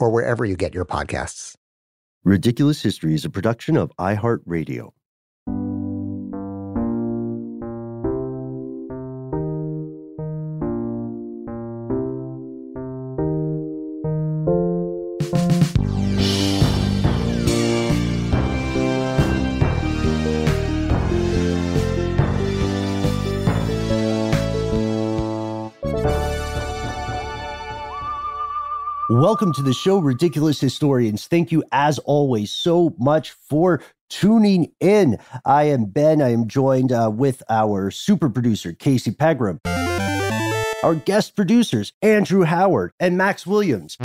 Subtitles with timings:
[0.00, 1.56] or wherever you get your podcasts.
[2.24, 4.90] Ridiculous History is a production of iHeartRadio.
[29.18, 31.26] Welcome to the show, Ridiculous Historians.
[31.26, 35.18] Thank you, as always, so much for tuning in.
[35.44, 36.22] I am Ben.
[36.22, 39.58] I am joined uh, with our super producer, Casey Pegram,
[40.84, 43.96] our guest producers, Andrew Howard and Max Williams.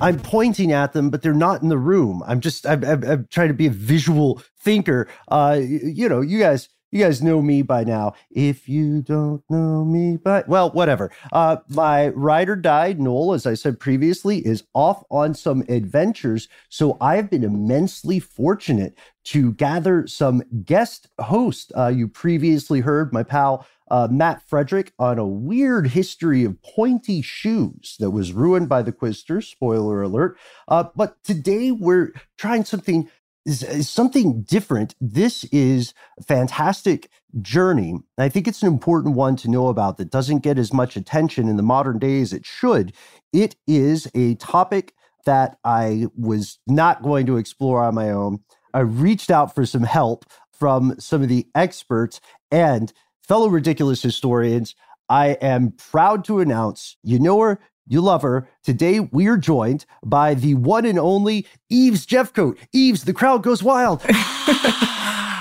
[0.00, 2.24] I'm pointing at them, but they're not in the room.
[2.26, 5.06] I'm just, I'm, I'm, I'm trying to be a visual thinker.
[5.28, 8.14] Uh, you know, you guys you guys know me by now.
[8.30, 11.10] If you don't know me by well, whatever.
[11.32, 16.48] Uh, my ride or die, Noel, as I said previously, is off on some adventures.
[16.68, 21.70] So I have been immensely fortunate to gather some guest hosts.
[21.76, 27.22] Uh, you previously heard my pal uh, Matt Frederick on a weird history of pointy
[27.22, 29.42] shoes that was ruined by the Quizster.
[29.42, 30.38] Spoiler alert.
[30.68, 33.10] Uh, but today we're trying something
[33.46, 34.94] is, is something different.
[35.00, 37.94] This is a fantastic journey.
[38.18, 41.48] I think it's an important one to know about that doesn't get as much attention
[41.48, 42.92] in the modern day as it should.
[43.32, 48.40] It is a topic that I was not going to explore on my own.
[48.72, 52.20] I reached out for some help from some of the experts
[52.50, 52.92] and
[53.26, 54.74] fellow ridiculous historians.
[55.08, 58.48] I am proud to announce you know her, you love her.
[58.62, 62.56] Today, we are joined by the one and only Eves Jeffcoat.
[62.72, 64.00] Eves, the crowd goes wild.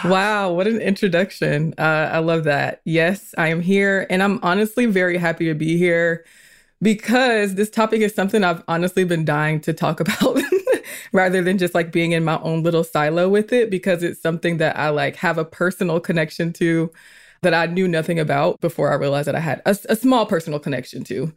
[0.03, 1.75] wow, what an introduction.
[1.77, 2.81] Uh, I love that.
[2.85, 4.07] Yes, I am here.
[4.09, 6.25] And I'm honestly very happy to be here
[6.81, 10.41] because this topic is something I've honestly been dying to talk about
[11.13, 14.57] rather than just like being in my own little silo with it because it's something
[14.57, 16.91] that I like have a personal connection to
[17.43, 20.59] that I knew nothing about before I realized that I had a, a small personal
[20.59, 21.31] connection to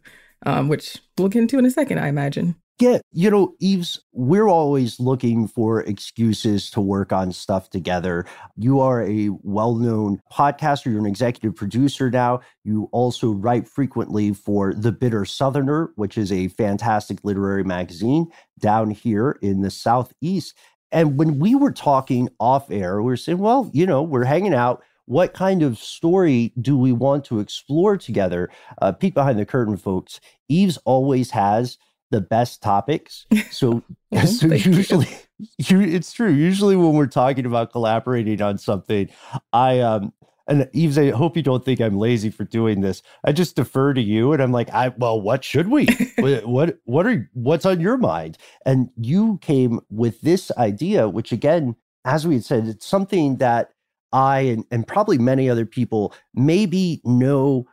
[0.45, 2.55] um, which we'll get into in a second, I imagine.
[2.79, 8.25] Yeah, you know, Eves, we're always looking for excuses to work on stuff together.
[8.57, 12.41] You are a well known podcaster, you're an executive producer now.
[12.63, 18.25] You also write frequently for The Bitter Southerner, which is a fantastic literary magazine
[18.59, 20.55] down here in the Southeast.
[20.91, 24.53] And when we were talking off air, we were saying, well, you know, we're hanging
[24.53, 28.49] out what kind of story do we want to explore together?
[28.81, 30.19] Uh, peek behind the curtain, folks.
[30.47, 31.77] Eves always has
[32.11, 33.25] the best topics.
[33.51, 33.83] So,
[34.25, 35.07] so usually,
[35.57, 36.31] you, it's true.
[36.31, 39.09] Usually, when we're talking about collaborating on something,
[39.51, 40.13] I um,
[40.47, 43.01] and Eves, I hope you don't think I'm lazy for doing this.
[43.23, 45.87] I just defer to you, and I'm like, I well, what should we?
[46.17, 48.37] what, what what are what's on your mind?
[48.65, 51.75] And you came with this idea, which again,
[52.05, 53.72] as we had said, it's something that
[54.13, 57.65] I and, and probably many other people maybe know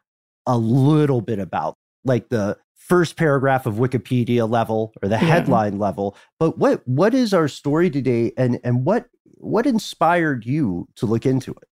[0.47, 5.21] a little bit about, like the first paragraph of Wikipedia level or the yeah.
[5.21, 6.17] headline level.
[6.41, 9.07] But what what is our story today and and what
[9.37, 11.69] what inspired you to look into it?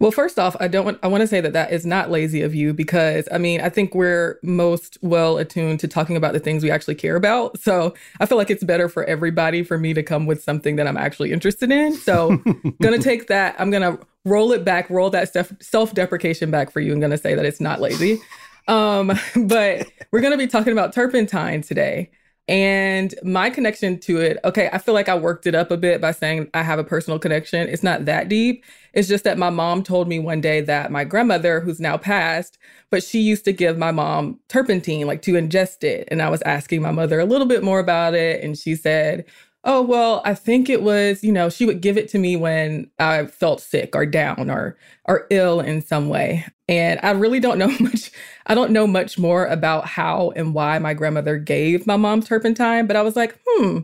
[0.00, 2.42] Well, first off, I don't want, I want to say that that is not lazy
[2.42, 6.40] of you because I mean, I think we're most well attuned to talking about the
[6.40, 7.58] things we actually care about.
[7.58, 10.86] So I feel like it's better for everybody for me to come with something that
[10.86, 11.96] I'm actually interested in.
[11.96, 12.36] So
[12.80, 16.70] going to take that, I'm going to roll it back, roll that self deprecation back
[16.70, 16.92] for you.
[16.92, 18.20] I'm going to say that it's not lazy.
[18.68, 19.08] Um,
[19.46, 22.10] but we're going to be talking about turpentine today.
[22.48, 26.00] And my connection to it, okay, I feel like I worked it up a bit
[26.00, 27.68] by saying I have a personal connection.
[27.68, 28.64] It's not that deep.
[28.94, 32.56] It's just that my mom told me one day that my grandmother, who's now passed,
[32.88, 36.08] but she used to give my mom turpentine, like to ingest it.
[36.10, 38.42] And I was asking my mother a little bit more about it.
[38.42, 39.26] And she said,
[39.64, 42.90] Oh, well, I think it was, you know, she would give it to me when
[42.98, 46.46] I felt sick or down or or ill in some way.
[46.68, 48.10] And I really don't know much
[48.46, 52.86] I don't know much more about how and why my grandmother gave my mom turpentine,
[52.86, 53.80] but I was like, "Hmm,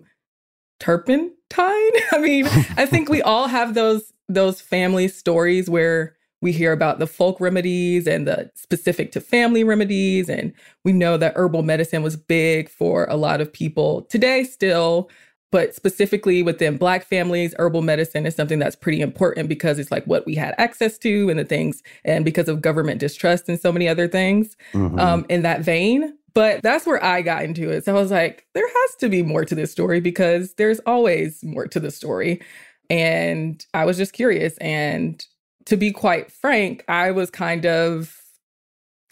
[0.81, 1.33] turpentine?"
[2.13, 6.99] I mean, I think we all have those those family stories where we hear about
[6.99, 10.53] the folk remedies and the specific to family remedies and
[10.85, 15.11] we know that herbal medicine was big for a lot of people today still
[15.55, 20.05] but specifically within Black families, herbal medicine is something that's pretty important because it's like
[20.05, 23.71] what we had access to and the things, and because of government distrust and so
[23.71, 24.99] many other things mm-hmm.
[24.99, 26.13] um, in that vein.
[26.35, 27.85] But that's where I got into it.
[27.85, 31.45] So I was like, there has to be more to this story because there's always
[31.45, 32.43] more to the story.
[32.91, 34.59] And I was just curious.
[34.59, 35.25] And
[35.67, 38.21] to be quite frank, I was kind of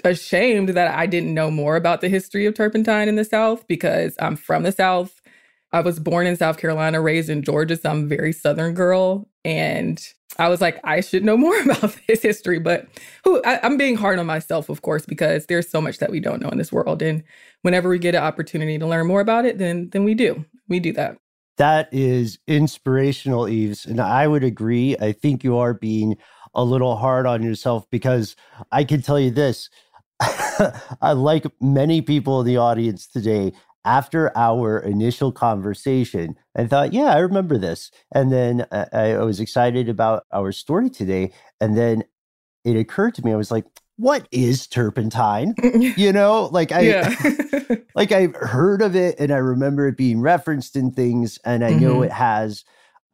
[0.03, 4.17] ashamed that I didn't know more about the history of turpentine in the South because
[4.19, 5.22] I'm from the South.
[5.73, 9.29] I was born in South Carolina, raised in Georgia, so I'm a very Southern girl.
[9.45, 10.05] And
[10.39, 12.59] I was like, I should know more about this history.
[12.59, 12.87] But
[13.25, 16.21] who, I, I'm being hard on myself, of course, because there's so much that we
[16.21, 17.03] don't know in this world.
[17.03, 17.23] And
[17.63, 20.45] whenever we get an opportunity to learn more about it, then then we do.
[20.69, 21.17] We do that.
[21.59, 23.85] That is inspirational, Eves.
[23.85, 24.97] And I would agree.
[25.01, 26.17] I think you are being
[26.55, 28.37] a little hard on yourself because
[28.71, 29.69] I can tell you this.
[31.01, 33.53] I like many people in the audience today,
[33.85, 37.91] after our initial conversation I thought, yeah, I remember this.
[38.15, 41.33] And then I, I, was excited about our story today.
[41.61, 42.05] And then
[42.65, 43.65] it occurred to me, I was like,
[43.97, 45.55] what is turpentine?
[45.97, 47.15] you know, like I yeah.
[47.95, 51.71] like I've heard of it and I remember it being referenced in things and I
[51.71, 51.81] mm-hmm.
[51.81, 52.65] know it has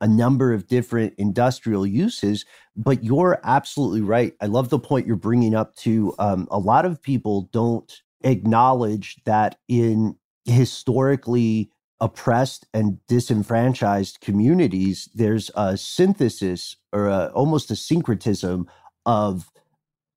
[0.00, 2.44] a number of different industrial uses,
[2.76, 4.34] but you're absolutely right.
[4.40, 7.92] I love the point you're bringing up to um, a lot of people don't
[8.22, 10.16] acknowledge that in
[10.48, 18.66] historically oppressed and disenfranchised communities, there's a synthesis or a, almost a syncretism
[19.04, 19.50] of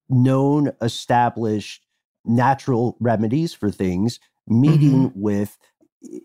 [0.10, 1.86] known, established
[2.25, 5.19] natural remedies for things meeting mm-hmm.
[5.19, 5.57] with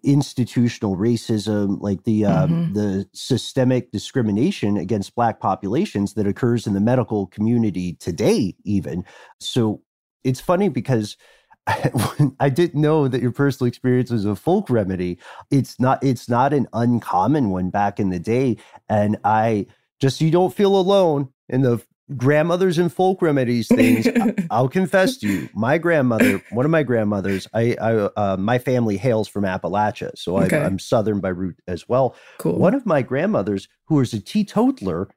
[0.03, 2.73] institutional racism like the um, mm-hmm.
[2.73, 9.05] the systemic discrimination against black populations that occurs in the medical community today even
[9.39, 9.83] so
[10.25, 11.19] it's funny because
[12.41, 15.19] I didn't know that your personal experience was a folk remedy.
[15.51, 18.57] It's not it's not an uncommon one back in the day.
[18.89, 19.67] And I
[20.01, 21.83] just so you don't feel alone in the
[22.17, 24.07] grandmothers and folk remedies things.
[24.51, 28.97] I'll confess to you, my grandmother, one of my grandmothers, I, I uh, my family
[28.97, 30.59] hails from Appalachia, so okay.
[30.59, 32.15] I'm, I'm Southern by root as well.
[32.39, 32.59] Cool.
[32.59, 35.09] One of my grandmothers, who was a teetotaler,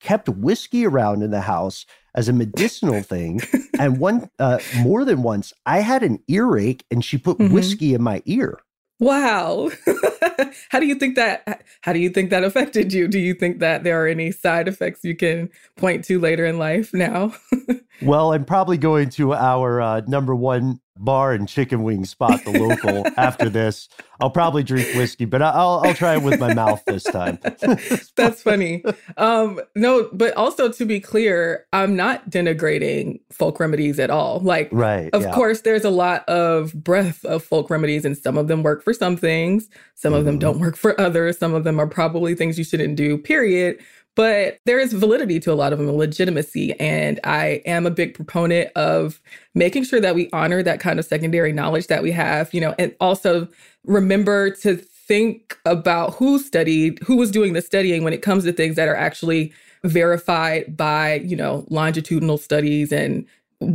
[0.00, 3.40] kept whiskey around in the house as a medicinal thing.
[3.78, 7.54] and one, uh, more than once, I had an earache and she put mm-hmm.
[7.54, 8.58] whiskey in my ear.
[9.00, 9.70] Wow.
[10.70, 13.06] how do you think that how do you think that affected you?
[13.06, 16.58] Do you think that there are any side effects you can point to later in
[16.58, 17.32] life now?
[18.02, 22.50] well, I'm probably going to our uh, number one bar and chicken wing spot, the
[22.50, 23.88] local, after this.
[24.20, 27.38] I'll probably drink whiskey, but I'll I'll try it with my mouth this time.
[28.16, 28.82] That's funny.
[29.16, 34.40] Um, no, but also to be clear, I'm not denigrating folk remedies at all.
[34.40, 35.10] Like, right?
[35.12, 35.32] Of yeah.
[35.32, 38.92] course, there's a lot of breadth of folk remedies, and some of them work for
[38.92, 40.18] some things, some mm-hmm.
[40.18, 40.40] of them mm-hmm.
[40.40, 41.38] don't work for others.
[41.38, 43.18] Some of them are probably things you shouldn't do.
[43.18, 43.78] Period
[44.18, 46.72] but there is validity to a lot of them, and legitimacy.
[46.80, 49.20] And I am a big proponent of
[49.54, 52.74] making sure that we honor that kind of secondary knowledge that we have, you know,
[52.80, 53.46] and also
[53.84, 58.52] remember to think about who studied, who was doing the studying when it comes to
[58.52, 59.52] things that are actually
[59.84, 63.24] verified by, you know, longitudinal studies and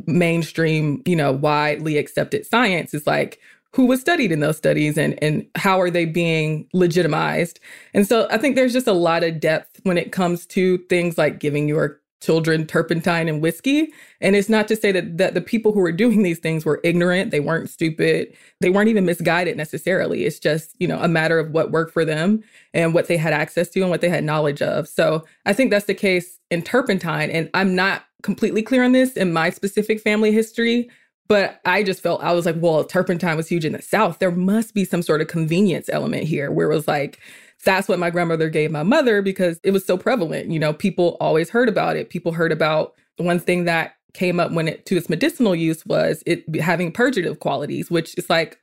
[0.08, 3.40] mainstream, you know, widely accepted science is like
[3.74, 7.60] who was studied in those studies and and how are they being legitimized.
[7.94, 11.18] And so I think there's just a lot of depth when it comes to things
[11.18, 13.92] like giving your children turpentine and whiskey.
[14.22, 16.80] And it's not to say that, that the people who were doing these things were
[16.82, 20.24] ignorant, they weren't stupid, they weren't even misguided necessarily.
[20.24, 22.42] It's just, you know, a matter of what worked for them
[22.74, 24.88] and what they had access to and what they had knowledge of.
[24.88, 27.30] So I think that's the case in turpentine.
[27.30, 30.90] And I'm not completely clear on this in my specific family history.
[31.28, 34.20] But I just felt, I was like, well, turpentine was huge in the South.
[34.20, 37.20] There must be some sort of convenience element here where it was like,
[37.64, 40.52] that's what my grandmother gave my mother because it was so prevalent.
[40.52, 42.10] You know, people always heard about it.
[42.10, 45.86] People heard about the one thing that came up when it to its medicinal use
[45.86, 48.60] was it having purgative qualities, which is like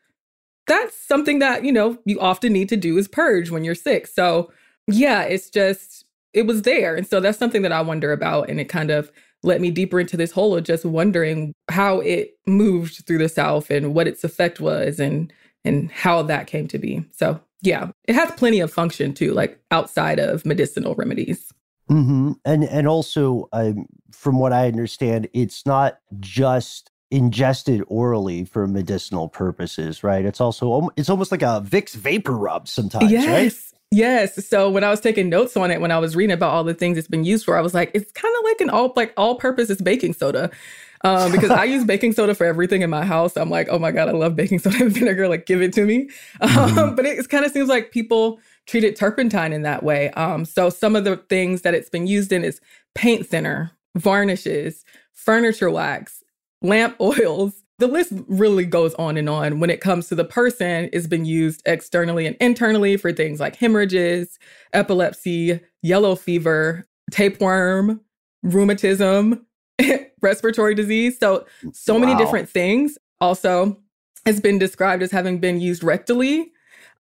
[0.66, 4.06] that's something that, you know, you often need to do is purge when you're sick.
[4.06, 4.52] So,
[4.86, 6.94] yeah, it's just it was there.
[6.94, 9.10] And so that's something that I wonder about and it kind of
[9.42, 13.70] led me deeper into this hole of just wondering how it moved through the South
[13.70, 15.32] and what its effect was and
[15.64, 17.04] and how that came to be.
[17.10, 21.52] So yeah, it has plenty of function too, like outside of medicinal remedies.
[21.90, 22.32] Mm-hmm.
[22.44, 29.28] And and also, um, from what I understand, it's not just ingested orally for medicinal
[29.28, 30.24] purposes, right?
[30.24, 33.26] It's also it's almost like a Vicks VapoRub sometimes, yes.
[33.26, 33.76] right?
[33.92, 34.46] Yes.
[34.46, 36.74] So when I was taking notes on it, when I was reading about all the
[36.74, 39.12] things it's been used for, I was like, it's kind of like an all like
[39.16, 40.50] all purpose baking soda
[41.02, 43.36] um, because I use baking soda for everything in my house.
[43.36, 45.28] I'm like, oh my God, I love baking soda and vinegar.
[45.28, 46.10] Like, give it to me.
[46.40, 46.78] Mm-hmm.
[46.78, 50.10] Um, but it kind of seems like people treated turpentine in that way.
[50.10, 52.60] Um, so some of the things that it's been used in is
[52.94, 56.22] paint thinner, varnishes, furniture wax,
[56.62, 57.62] lamp oils.
[57.78, 59.58] The list really goes on and on.
[59.58, 63.56] When it comes to the person, it's been used externally and internally for things like
[63.56, 64.38] hemorrhages,
[64.74, 68.02] epilepsy, yellow fever, tapeworm,
[68.42, 69.46] rheumatism,
[70.20, 71.18] respiratory disease.
[71.18, 72.00] So, so wow.
[72.00, 72.98] many different things.
[73.20, 73.78] Also,
[74.26, 76.46] has been described as having been used rectally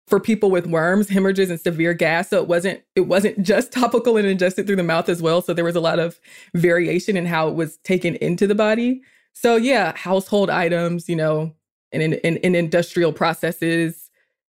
[0.07, 2.29] for people with worms, hemorrhages, and severe gas.
[2.29, 5.41] So it wasn't it wasn't just topical and ingested through the mouth as well.
[5.41, 6.19] So there was a lot of
[6.53, 9.01] variation in how it was taken into the body.
[9.33, 11.53] So yeah, household items, you know,
[11.91, 14.09] and in, in, in industrial processes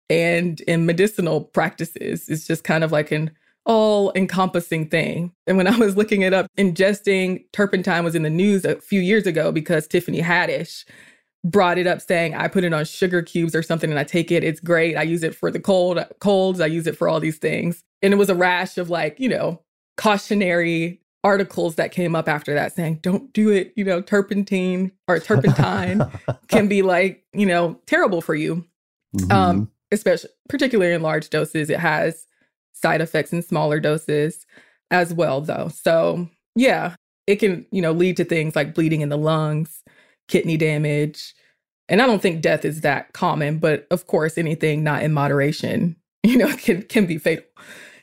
[0.10, 2.28] and in medicinal practices.
[2.30, 3.32] It's just kind of like an
[3.66, 5.32] all encompassing thing.
[5.48, 9.02] And when I was looking it up, ingesting turpentine was in the news a few
[9.02, 10.86] years ago because Tiffany Haddish
[11.44, 14.32] brought it up saying I put it on sugar cubes or something and I take
[14.32, 14.44] it.
[14.44, 14.96] It's great.
[14.96, 16.60] I use it for the cold colds.
[16.60, 17.84] I use it for all these things.
[18.02, 19.62] And it was a rash of like, you know,
[19.98, 23.74] cautionary articles that came up after that saying, don't do it.
[23.76, 26.02] You know, turpentine or turpentine
[26.48, 28.66] can be like, you know, terrible for you.
[29.16, 29.32] Mm-hmm.
[29.32, 31.70] Um, especially particularly in large doses.
[31.70, 32.28] It has
[32.82, 34.46] side effects in smaller doses
[34.92, 35.70] as well, though.
[35.70, 36.96] So, yeah,
[37.28, 39.84] it can, you know, lead to things like bleeding in the lungs,
[40.28, 41.34] kidney damage.
[41.88, 45.96] And I don't think death is that common, but of course, anything not in moderation,
[46.24, 47.46] you know, can can be fatal.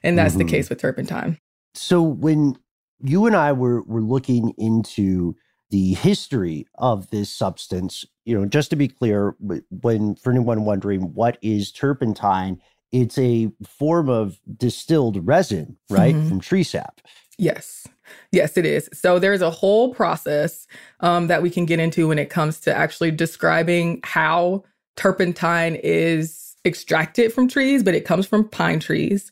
[0.03, 0.47] And that's mm-hmm.
[0.47, 1.39] the case with turpentine.
[1.75, 2.57] So when
[3.03, 5.35] you and I were were looking into
[5.71, 9.35] the history of this substance, you know, just to be clear,
[9.71, 12.61] when for anyone wondering what is turpentine,
[13.03, 16.29] it's a form of distilled resin, right, mm-hmm.
[16.29, 17.01] from tree sap.
[17.39, 17.87] Yes.
[18.33, 18.89] Yes, it is.
[18.93, 20.67] So there's a whole process
[21.01, 24.65] um, that we can get into when it comes to actually describing how
[24.97, 29.31] turpentine is extracted from trees, but it comes from pine trees.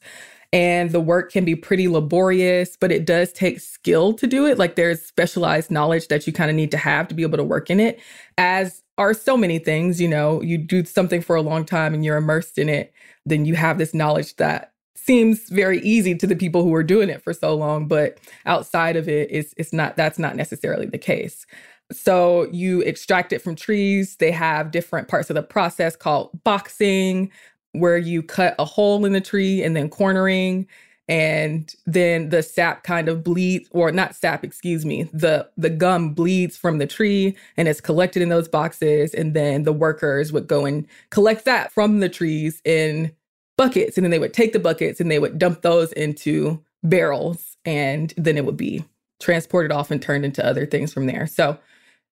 [0.53, 4.57] And the work can be pretty laborious, but it does take skill to do it.
[4.57, 7.45] Like there's specialized knowledge that you kind of need to have to be able to
[7.45, 7.99] work in it,
[8.39, 10.01] as are so many things.
[10.01, 12.93] You know, you do something for a long time and you're immersed in it
[13.27, 17.09] then you have this knowledge that seems very easy to the people who are doing
[17.09, 20.99] it for so long, but outside of it, it's it's not that's not necessarily the
[20.99, 21.47] case.
[21.93, 24.17] So you extract it from trees.
[24.17, 27.31] They have different parts of the process called boxing,
[27.73, 30.67] where you cut a hole in the tree and then cornering
[31.09, 36.15] and then the sap kind of bleeds or not sap excuse me the the gum
[36.15, 40.47] bleeds from the tree and it's collected in those boxes and then the workers would
[40.47, 43.13] go and collect that from the trees in
[43.57, 47.57] buckets and then they would take the buckets and they would dump those into barrels
[47.65, 48.85] and then it would be
[49.21, 51.59] transported off and turned into other things from there so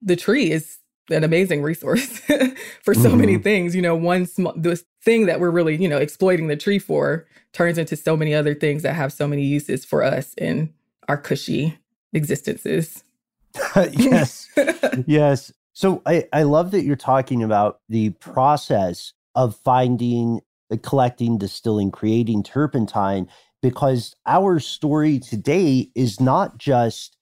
[0.02, 0.78] the tree is
[1.10, 2.18] an amazing resource
[2.82, 3.18] for so mm-hmm.
[3.18, 3.74] many things.
[3.74, 7.26] You know, one small this thing that we're really, you know, exploiting the tree for
[7.52, 10.72] turns into so many other things that have so many uses for us in
[11.08, 11.78] our cushy
[12.12, 13.04] existences.
[13.92, 14.48] yes.
[15.06, 15.52] yes.
[15.72, 20.40] So I, I love that you're talking about the process of finding,
[20.70, 23.28] uh, collecting, distilling, creating turpentine,
[23.62, 27.16] because our story today is not just,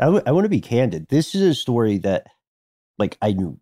[0.00, 1.08] I, w- I want to be candid.
[1.08, 2.26] This is a story that
[2.98, 3.58] like I knew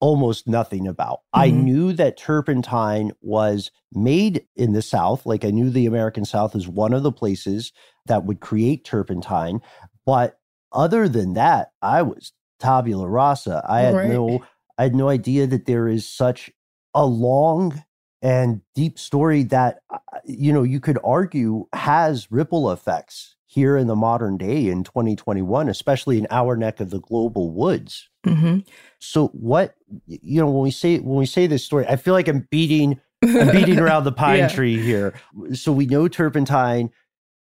[0.00, 1.18] almost nothing about.
[1.34, 1.40] Mm-hmm.
[1.40, 5.26] I knew that turpentine was made in the South.
[5.26, 7.72] Like I knew the American South is one of the places
[8.06, 9.60] that would create turpentine.
[10.06, 10.38] But
[10.72, 13.64] other than that, I was tabula rasa.
[13.68, 14.08] I had Right.
[14.10, 14.44] no
[14.76, 16.50] I had no idea that there is such
[16.94, 17.82] a long
[18.22, 23.86] and deep story that uh, you know you could argue has ripple effects here in
[23.86, 28.58] the modern day in 2021 especially in our neck of the global woods hmm
[29.00, 29.74] so what
[30.06, 33.00] you know when we say when we say this story i feel like i'm beating
[33.22, 34.48] i'm beating around the pine Yeah.
[34.48, 35.14] tree here
[35.54, 36.90] so we know turpentine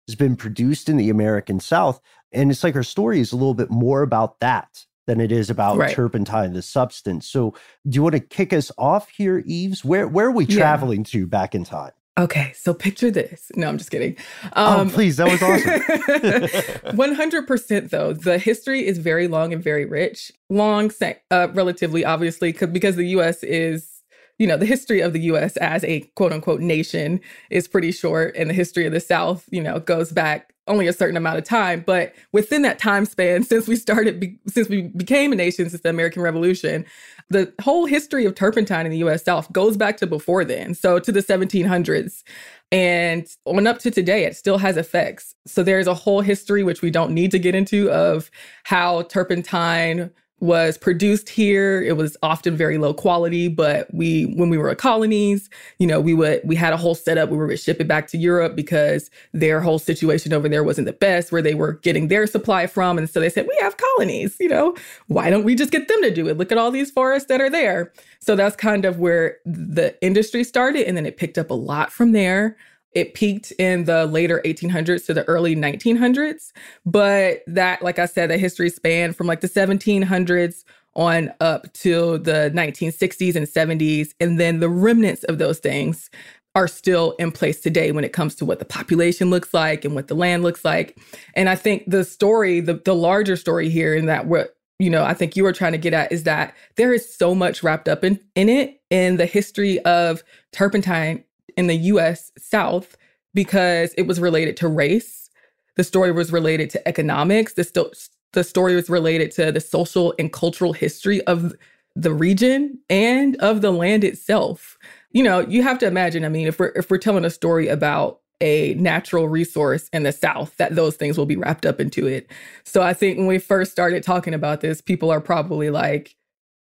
[0.09, 2.00] has been produced in the american south
[2.32, 5.50] and it's like our story is a little bit more about that than it is
[5.50, 5.94] about Right.
[5.94, 7.54] turpentine the substance so
[7.88, 10.56] do you want to kick us off here eves where where are we Yeah.
[10.56, 13.50] traveling to back in time Okay, so picture this.
[13.57, 14.16] No, I'm just kidding.
[14.54, 19.62] oh please that was awesome One hundred percent, though, the history is very long and
[19.62, 20.31] very rich.
[20.50, 20.90] Long,
[21.31, 23.42] uh, relatively, obviously, 'cause- because the U.S.
[23.42, 23.91] is,
[24.39, 25.57] you know, the history of the U.S.
[25.59, 27.21] as a quote unquote nation
[27.51, 30.93] is pretty short, and the history of the South, you know, goes back only a
[30.93, 31.83] certain amount of time.
[31.85, 35.83] But within that time span, since we started, be- since we became a nation, since
[35.83, 36.85] the American Revolution,
[37.31, 39.25] the whole history of turpentine in the U.S.
[39.25, 42.23] South goes back to before then, so to the 1700s.
[42.71, 45.35] And on up to today, it still has effects.
[45.47, 48.31] So there's a whole history, which we don't need to get into, of
[48.65, 50.11] how turpentine
[50.42, 51.80] was produced here.
[51.80, 56.14] It was often very low quality, but we, when we were colonies, you know, we
[56.14, 57.30] would, we had a whole setup.
[57.30, 60.94] We would ship it back to Europe because their whole situation over there wasn't the
[60.94, 62.99] best, where they were getting their supply from.
[62.99, 64.75] And so they said, we have colonies, you know,
[65.06, 66.37] why don't we just get them to do it?
[66.37, 67.92] Look at all these forests that are there.
[68.18, 70.88] So that's kind of where the industry started.
[70.88, 72.56] And then it picked up a lot from there.
[72.94, 76.52] It peaked in the later 1800s to the early 1900s.
[76.84, 82.18] But that, like I said, the history span from like the 1700s on up to
[82.18, 84.11] the 1960s and 70s.
[84.20, 86.11] And then the remnants of those things
[86.54, 89.94] are still in place today when it comes to what the population looks like and
[89.94, 90.99] what the land looks like.
[91.34, 95.04] And I think the story, the, the larger story here, in that what you know,
[95.04, 97.88] I think you were trying to get at is that there is so much wrapped
[97.88, 101.22] up in, in it in the history of turpentine
[101.56, 102.97] in the US South
[103.35, 105.30] because it was related to race.
[105.76, 107.54] The story was related to economics.
[107.54, 107.92] The, sto-
[108.32, 111.54] the story was related to the social and cultural history of
[111.94, 114.78] the region and of the land itself.
[115.12, 117.68] You know, you have to imagine, I mean, if we're if we're telling a story
[117.68, 122.07] about a natural resource in the South, that those things will be wrapped up into
[122.07, 122.31] it.
[122.64, 126.16] So I think when we first started talking about this, people are probably like,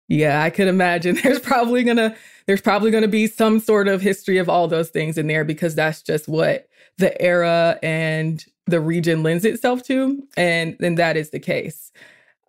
[0.08, 2.16] yeah, I could imagine there's probably gonna
[2.46, 5.74] there's probably gonna be some sort of history of all those things in there because
[5.74, 10.22] that's just what the era and the region lends itself to.
[10.36, 11.92] And then that is the case.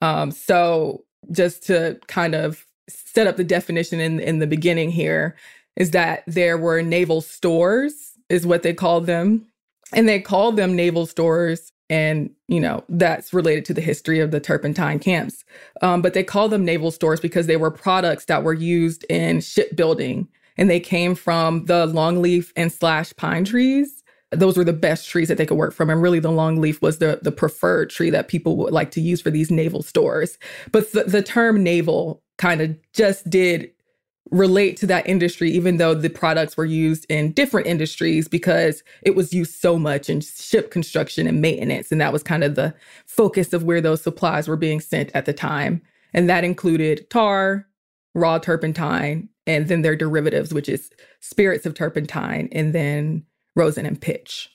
[0.01, 5.35] Um, so just to kind of set up the definition in in the beginning here
[5.75, 9.45] is that there were naval stores is what they called them
[9.93, 14.32] and they called them naval stores and you know that's related to the history of
[14.32, 15.43] the turpentine camps.
[15.82, 19.41] Um, but they called them naval stores because they were products that were used in
[19.41, 24.04] shipbuilding and they came from the longleaf and slash pine trees.
[24.32, 26.99] Those were the best trees that they could work from and really the longleaf was
[26.99, 30.38] the the preferred tree that people would like to use for these naval stores.
[30.71, 33.71] But the, the term naval kind of just did
[34.31, 39.15] relate to that industry, even though the products were used in different industries because it
[39.15, 41.91] was used so much in ship construction and maintenance.
[41.91, 42.73] And that was kind of the
[43.05, 45.81] focus of where those supplies were being sent at the time.
[46.13, 47.67] And that included tar,
[48.13, 53.99] raw turpentine, and then their derivatives, which is spirits of turpentine, and then rosin and
[53.99, 54.49] pitch.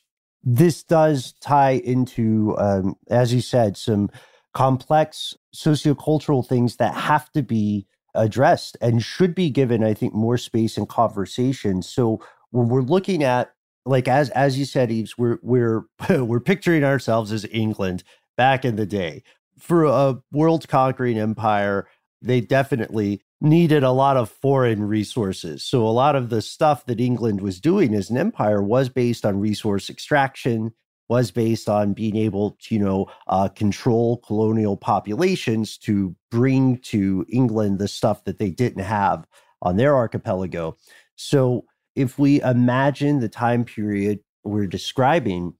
[0.45, 4.11] this does tie into, um, as you said, some
[4.53, 10.39] complex sociocultural things that have to be addressed and should be given, I think, more
[10.39, 11.83] space and conversation.
[11.83, 13.53] So when we're looking at,
[13.87, 18.05] like as as you said, Eves, we're we're we're picturing ourselves as England
[18.37, 19.23] back in the day.
[19.59, 21.87] For a world conquering empire,
[22.21, 25.63] they definitely needed a lot of foreign resources.
[25.63, 29.27] So a lot of the stuff that England was doing as an empire was based
[29.27, 30.73] on resource extraction,
[31.09, 37.27] was based on being able to, you know, uh, control colonial populations to bring to
[37.29, 39.27] England the stuff that they didn't have
[39.63, 40.77] on their archipelago.
[41.17, 41.65] So
[41.95, 45.55] if we imagine the time period we're describing,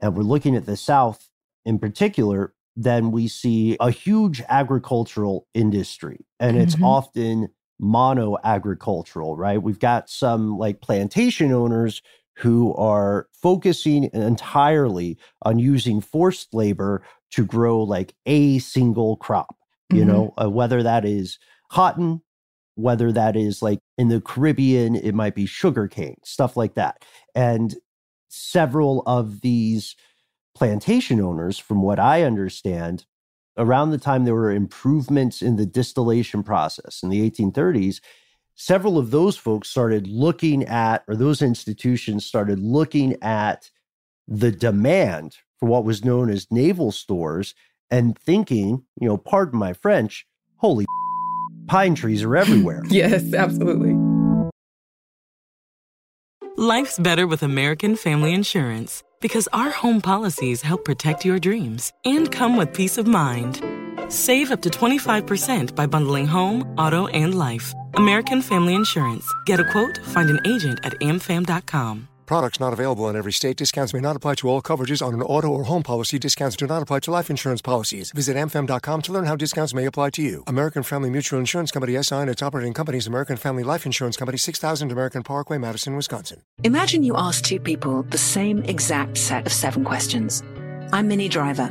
[0.00, 1.28] and we're looking at the South
[1.64, 6.84] in particular, then we see a huge agricultural industry, and it's Mhm.
[6.84, 7.48] often
[7.78, 9.62] mono agricultural, right?
[9.62, 12.02] We've got some like plantation owners
[12.36, 19.56] who are focusing entirely on using forced labor to grow like a single crop,
[19.90, 20.06] you Mhm.
[20.06, 21.38] know, uh, whether that is
[21.70, 22.22] cotton,
[22.74, 27.04] whether that is like in the Caribbean, it might be sugarcane, stuff like that.
[27.34, 27.74] And
[28.28, 29.96] several of these
[30.54, 33.06] plantation owners, from what I understand,
[33.56, 38.00] around the time there were improvements in the distillation process in the 1830s,
[38.56, 43.70] several of those folks started looking at, or those institutions started looking at
[44.26, 47.54] the demand for what was known as naval stores
[47.90, 50.86] and thinking, you know, pardon my French, holy
[51.68, 52.82] pine trees are everywhere.
[52.88, 53.94] yes, absolutely.
[56.56, 62.32] Life's better with American Family Insurance because our home policies help protect your dreams and
[62.32, 63.85] come with peace of mind.
[64.08, 67.72] Save up to 25% by bundling home, auto, and life.
[67.94, 69.32] American Family Insurance.
[69.46, 72.08] Get a quote, find an agent at amfam.com.
[72.26, 73.56] Products not available in every state.
[73.56, 76.18] Discounts may not apply to all coverages on an auto or home policy.
[76.18, 78.10] Discounts do not apply to life insurance policies.
[78.10, 80.42] Visit amfam.com to learn how discounts may apply to you.
[80.48, 84.38] American Family Mutual Insurance Company SI and its operating companies American Family Life Insurance Company
[84.38, 86.42] 6000 American Parkway, Madison, Wisconsin.
[86.64, 90.42] Imagine you ask two people the same exact set of seven questions.
[90.92, 91.70] I'm Minnie Driver.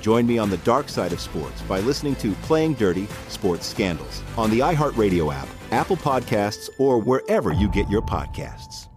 [0.00, 4.22] Join me on the dark side of sports by listening to Playing Dirty Sports Scandals
[4.36, 8.88] on the iHeartRadio app, Apple Podcasts, or wherever you get your podcasts.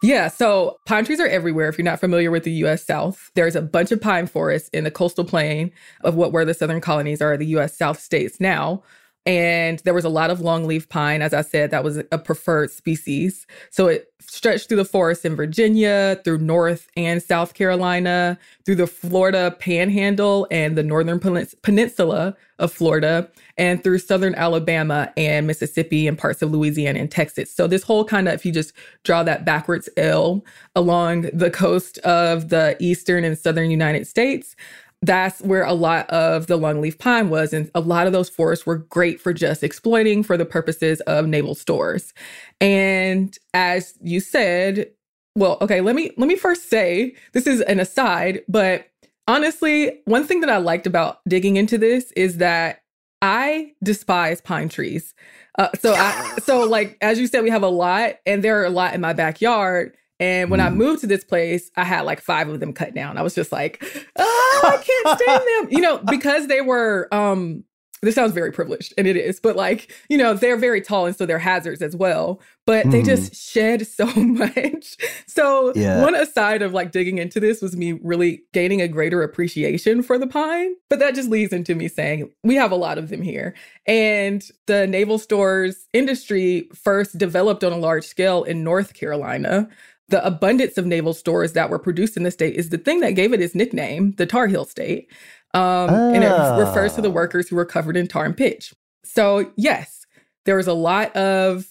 [0.00, 1.68] Yeah, so pine trees are everywhere.
[1.68, 4.84] If you're not familiar with the US South, there's a bunch of pine forests in
[4.84, 8.84] the coastal plain of what where the southern colonies are, the US South states now.
[9.28, 11.20] And there was a lot of longleaf pine.
[11.20, 13.46] As I said, that was a preferred species.
[13.68, 18.86] So it stretched through the forests in Virginia, through North and South Carolina, through the
[18.86, 26.16] Florida panhandle and the northern peninsula of Florida, and through southern Alabama and Mississippi and
[26.16, 27.54] parts of Louisiana and Texas.
[27.54, 28.72] So this whole kind of, if you just
[29.04, 30.42] draw that backwards L
[30.74, 34.56] along the coast of the eastern and southern United States,
[35.02, 37.52] that's where a lot of the longleaf pine was.
[37.52, 41.26] And a lot of those forests were great for just exploiting for the purposes of
[41.26, 42.12] naval stores.
[42.60, 44.90] And as you said,
[45.36, 48.88] well, okay, let me let me first say this is an aside, but
[49.28, 52.82] honestly, one thing that I liked about digging into this is that
[53.22, 55.14] I despise pine trees.
[55.58, 58.64] Uh, so I so like as you said, we have a lot, and there are
[58.64, 59.96] a lot in my backyard.
[60.20, 60.66] And when mm.
[60.66, 63.18] I moved to this place, I had like five of them cut down.
[63.18, 63.84] I was just like,
[64.16, 65.72] oh, I can't stand them.
[65.72, 67.64] You know, because they were um
[68.02, 71.16] this sounds very privileged and it is, but like, you know, they're very tall and
[71.16, 72.40] so they're hazards as well.
[72.64, 72.92] But mm.
[72.92, 73.60] they just mm-hmm.
[73.60, 74.96] shed so much.
[75.26, 76.02] So yeah.
[76.02, 80.18] one aside of like digging into this was me really gaining a greater appreciation for
[80.18, 80.74] the pine.
[80.88, 83.54] But that just leads into me saying we have a lot of them here.
[83.86, 89.68] And the naval stores industry first developed on a large scale in North Carolina
[90.08, 93.10] the abundance of naval stores that were produced in the state is the thing that
[93.10, 95.10] gave it its nickname, the Tar Heel State.
[95.54, 96.14] Um, oh.
[96.14, 97.12] And it refers to the ah.
[97.12, 98.74] workers who were covered in tar and pitch.
[99.04, 100.06] So, yes,
[100.44, 101.66] there was a lot of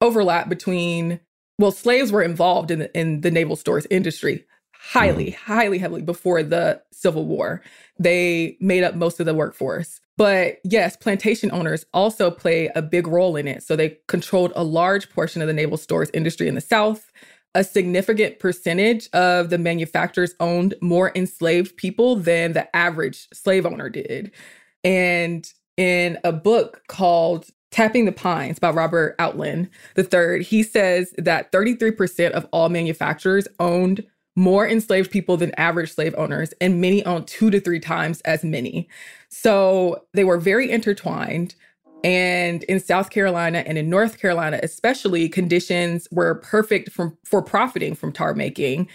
[0.00, 1.20] overlap between,
[1.58, 5.34] well, slaves were involved in the, in the naval stores industry highly, mm.
[5.34, 7.62] highly heavily before the Civil War.
[7.98, 10.00] They made up most of the workforce.
[10.16, 13.62] But yes, plantation owners also play a big role in it.
[13.62, 17.12] So they controlled a large portion of the naval stores industry in the South
[17.56, 23.88] a significant percentage of the manufacturers owned more enslaved people than the average slave owner
[23.88, 24.30] did.
[24.84, 31.50] And in a book called Tapping the Pines by Robert Outland III, he says that
[31.50, 34.04] 33% of all manufacturers owned
[34.36, 38.44] more enslaved people than average slave owners, and many owned two to three times as
[38.44, 38.86] many.
[39.30, 41.54] So they were very intertwined.
[42.06, 47.96] And in South Carolina and in North Carolina, especially, conditions were perfect from, for profiting
[47.96, 48.88] from tar making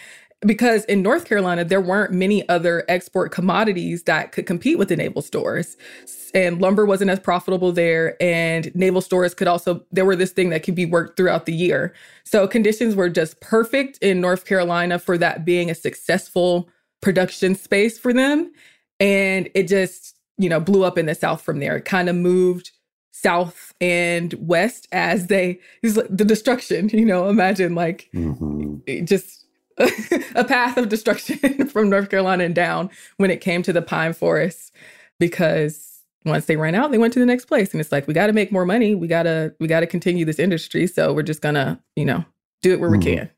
[0.45, 4.95] because in North Carolina, there weren't many other export commodities that could compete with the
[4.95, 5.75] naval stores.
[6.33, 8.15] And lumber wasn't as profitable there.
[8.23, 11.53] And naval stores could also, there were this thing that could be worked throughout the
[11.53, 11.93] year.
[12.23, 16.69] So conditions were just perfect in North Carolina for that being a successful
[17.01, 18.53] production space for them.
[19.01, 21.75] And it just, you know, blew up in the South from there.
[21.75, 22.71] It kind of moved
[23.21, 29.05] south and west as they, is the destruction, you know, imagine like mm-hmm.
[29.05, 29.45] just
[30.35, 34.13] a path of destruction from North Carolina and down when it came to the pine
[34.13, 34.71] forests
[35.19, 38.13] because once they ran out they went to the next place and it's like we
[38.13, 41.13] got to make more money we got to we got to continue this industry so
[41.13, 42.23] we're just gonna you know
[42.61, 42.93] do it where mm.
[42.93, 43.17] we mm-hmm.
[43.19, 43.29] can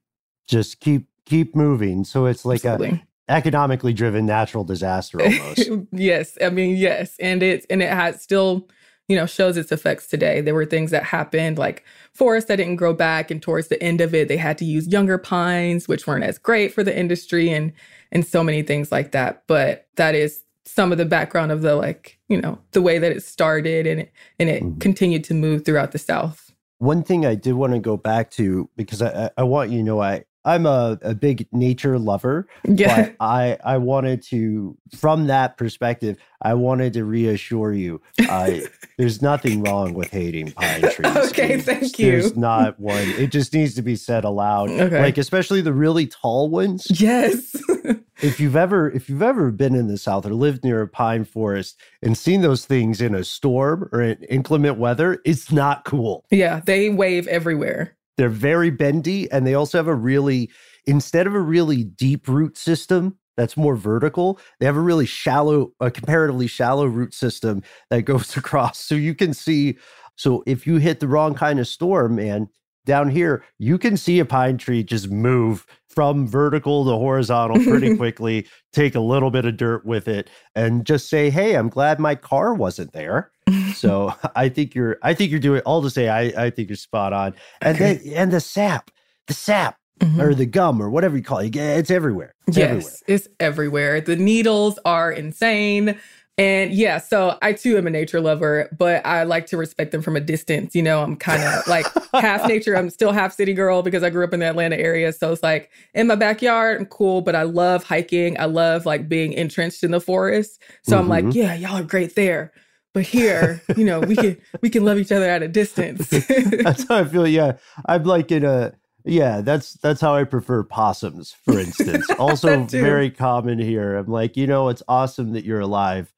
[0.47, 3.01] just keep keep moving so it's like Absolutely.
[3.29, 8.21] a economically driven natural disaster almost yes i mean yes and it's and it has
[8.21, 8.67] still
[9.13, 10.41] you know, shows its effects today.
[10.41, 14.01] There were things that happened like forests that didn't grow back and towards the end
[14.01, 17.49] of it they had to use younger pines which weren't as great for the industry
[17.49, 17.71] and
[18.11, 19.43] and so many things like that.
[19.45, 23.11] But that is some of the background of the like, you know, the way that
[23.11, 24.79] it started and it, and it mm-hmm.
[24.79, 26.51] continued to move throughout the South.
[26.79, 29.83] One thing I did want to go back to because I, I want you to
[29.83, 32.47] know I I'm a, a big nature lover.
[32.65, 33.03] Yeah.
[33.03, 38.63] But I, I wanted to, from that perspective, I wanted to reassure you I,
[38.97, 41.15] there's nothing wrong with hating pine trees.
[41.29, 42.11] Okay, thank you.
[42.11, 43.07] There's not one.
[43.09, 44.69] It just needs to be said aloud.
[44.69, 45.01] Okay.
[45.01, 46.87] Like, especially the really tall ones.
[46.89, 47.55] Yes.
[48.21, 51.25] if you've ever if you've ever been in the south or lived near a pine
[51.25, 56.23] forest and seen those things in a storm or in inclement weather it's not cool
[56.29, 60.49] yeah they wave everywhere they're very bendy and they also have a really,
[60.85, 65.71] instead of a really deep root system that's more vertical, they have a really shallow,
[65.79, 68.79] a comparatively shallow root system that goes across.
[68.79, 69.77] So you can see,
[70.15, 72.47] so if you hit the wrong kind of storm, man,
[72.85, 77.95] down here, you can see a pine tree just move from vertical to horizontal pretty
[77.97, 81.99] quickly, take a little bit of dirt with it, and just say, "Hey, I'm glad
[81.99, 83.31] my car wasn't there."
[83.75, 85.61] so I think you're, I think you're doing.
[85.61, 87.35] All to say, I, I think you're spot on.
[87.61, 87.95] And okay.
[87.95, 88.91] then, and the sap,
[89.27, 89.77] the sap.
[89.99, 90.21] Mm-hmm.
[90.21, 91.55] Or the gum, or whatever you call it.
[91.55, 92.33] It's everywhere.
[92.47, 92.93] It's yes, everywhere.
[93.07, 94.01] it's everywhere.
[94.01, 95.97] The needles are insane.
[96.37, 100.01] And yeah, so I too am a nature lover, but I like to respect them
[100.01, 100.73] from a distance.
[100.73, 102.75] You know, I'm kind of like half nature.
[102.75, 105.13] I'm still half city girl because I grew up in the Atlanta area.
[105.13, 108.39] So it's like in my backyard, I'm cool, but I love hiking.
[108.39, 110.59] I love like being entrenched in the forest.
[110.81, 111.01] So mm-hmm.
[111.01, 111.37] I'm like, mm-hmm.
[111.37, 112.51] yeah, y'all are great there.
[112.95, 116.09] But here, you know, we can we can love each other at a distance.
[116.63, 117.27] that's how I feel.
[117.27, 117.57] Yeah.
[117.85, 118.73] I'm like in a
[119.05, 122.07] yeah, that's that's how I prefer possums, for instance.
[122.19, 123.97] Also very common here.
[123.97, 126.12] I'm like, you know, it's awesome that you're alive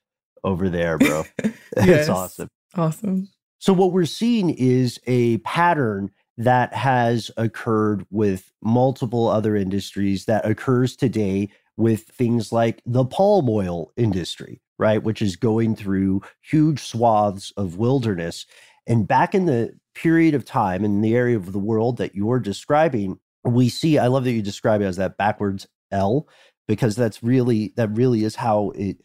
[0.46, 1.24] over there, bro.
[1.78, 2.48] it's awesome.
[2.76, 3.28] Awesome.
[3.60, 10.46] So, what we're seeing is a pattern that has occurred with multiple other industries that
[10.46, 15.02] occurs today with things like the palm oil industry, right?
[15.02, 18.46] Which is going through huge swaths of wilderness.
[18.88, 22.40] And back in the period of time in the area of the world that you're
[22.40, 26.28] describing, we see, I love that you describe it as that backwards L,
[26.68, 28.98] because that's really, that really is how it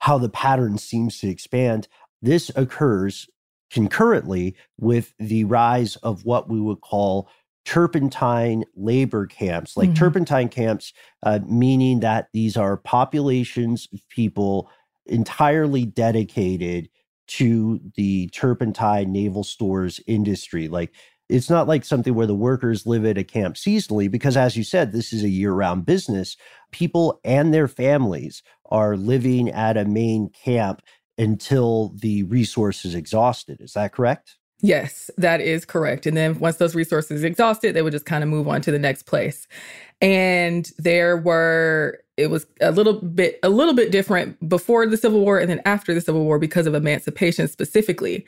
[0.00, 1.88] how the pattern seems to expand.
[2.22, 3.28] This occurs
[3.70, 7.28] concurrently with the rise of what we would call
[7.64, 9.98] turpentine labor camps, like mm-hmm.
[9.98, 14.70] turpentine camps, uh, meaning that these are populations of people
[15.06, 16.88] entirely dedicated
[17.26, 20.68] to the turpentine naval stores industry.
[20.68, 20.92] Like
[21.28, 24.64] it's not like something where the workers live at a camp seasonally, because as you
[24.64, 26.36] said, this is a year round business.
[26.70, 30.82] People and their families are living at a main camp
[31.16, 33.60] until the resource is exhausted.
[33.60, 34.36] Is that correct?
[34.60, 36.06] Yes, that is correct.
[36.06, 38.78] And then once those resources exhausted, they would just kind of move on to the
[38.78, 39.46] next place.
[40.00, 45.20] And there were it was a little bit a little bit different before the Civil
[45.20, 48.24] War and then after the Civil War because of emancipation specifically.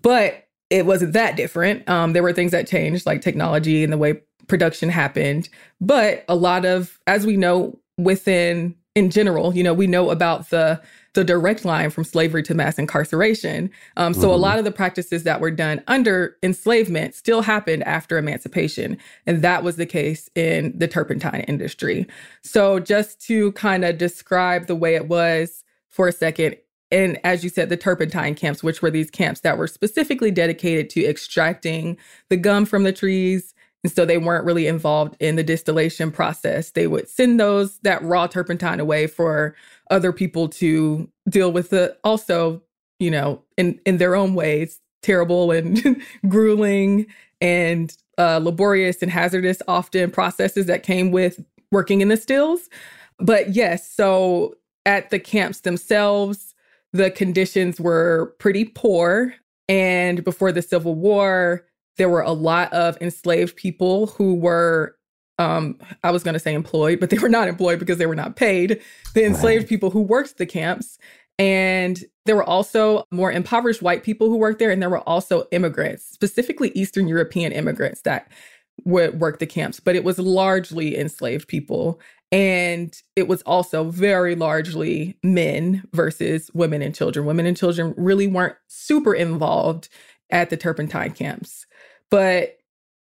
[0.00, 1.88] But it wasn't that different.
[1.88, 5.48] Um, there were things that changed, like technology and the way production happened.
[5.80, 10.50] But a lot of, as we know, within in general, you know, we know about
[10.50, 10.80] the
[11.12, 13.70] the direct line from slavery to mass incarceration.
[13.96, 14.30] Um, so mm-hmm.
[14.30, 19.40] a lot of the practices that were done under enslavement still happened after emancipation, and
[19.42, 22.06] that was the case in the turpentine industry.
[22.42, 26.56] So just to kind of describe the way it was for a second,
[26.90, 30.88] and as you said, the turpentine camps, which were these camps that were specifically dedicated
[30.90, 31.96] to extracting
[32.30, 36.70] the gum from the trees And so they weren't really involved in the distillation process.
[36.70, 39.54] They would send those that raw turpentine away for
[39.90, 42.62] other people to deal with the also,
[42.98, 47.06] you know, in in their own ways, terrible and grueling
[47.40, 52.68] and uh, laborious and hazardous often processes that came with working in the stills.
[53.18, 56.55] But yes, so at the camps themselves,
[56.96, 59.34] the conditions were pretty poor.
[59.68, 61.64] And before the Civil War,
[61.96, 64.96] there were a lot of enslaved people who were,
[65.38, 68.14] um, I was going to say employed, but they were not employed because they were
[68.14, 68.80] not paid.
[69.14, 69.68] The enslaved right.
[69.68, 70.98] people who worked the camps.
[71.38, 74.70] And there were also more impoverished white people who worked there.
[74.70, 78.30] And there were also immigrants, specifically Eastern European immigrants that
[78.84, 82.00] would work the camps, but it was largely enslaved people.
[82.32, 87.24] And it was also very largely men versus women and children.
[87.24, 89.88] Women and children really weren't super involved
[90.30, 91.66] at the turpentine camps.
[92.10, 92.58] But,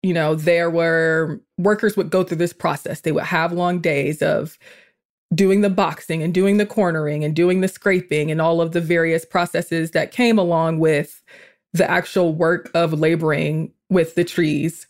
[0.03, 3.01] you know, there were workers would go through this process.
[3.01, 4.59] They would have long days of
[5.35, 8.81] doing the boxing and doing the cornering and doing the scraping and all of the
[8.81, 11.23] various processes that came along with
[11.73, 14.87] the actual work of laboring with the trees.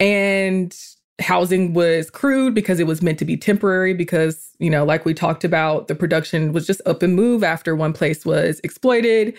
[0.00, 0.76] And
[1.22, 5.14] housing was crude because it was meant to be temporary because you know like we
[5.14, 9.36] talked about the production was just up and move after one place was exploited.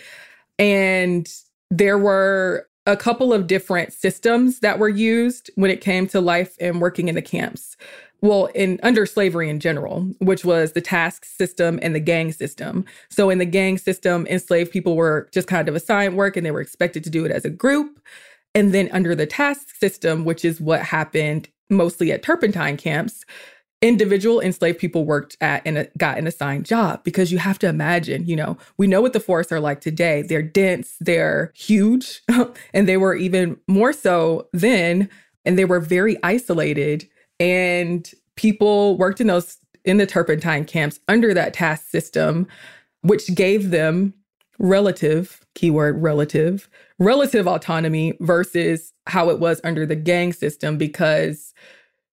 [0.58, 1.32] And
[1.70, 6.56] there were a couple of different systems that were used when it came to life
[6.60, 7.76] and working in the camps.
[8.20, 12.84] Well in under slavery in general which was the task system and the gang system.
[13.10, 16.50] So in the gang system enslaved people were just kind of assigned work and they
[16.50, 18.00] were expected to do it as a group.
[18.54, 23.24] And then under the task system which is what happened mostly at turpentine camps,
[23.82, 27.68] individual enslaved people worked at and uh, got an assigned job because you have to
[27.68, 30.22] imagine, you know, we know what the forests are like today.
[30.22, 32.22] They're dense, they're huge,
[32.72, 35.08] and they were even more so then,
[35.44, 37.08] and they were very isolated.
[37.38, 42.46] And people worked in those in the turpentine camps under that task system,
[43.02, 44.14] which gave them
[44.58, 51.52] relative, keyword relative, relative autonomy versus how it was under the gang system because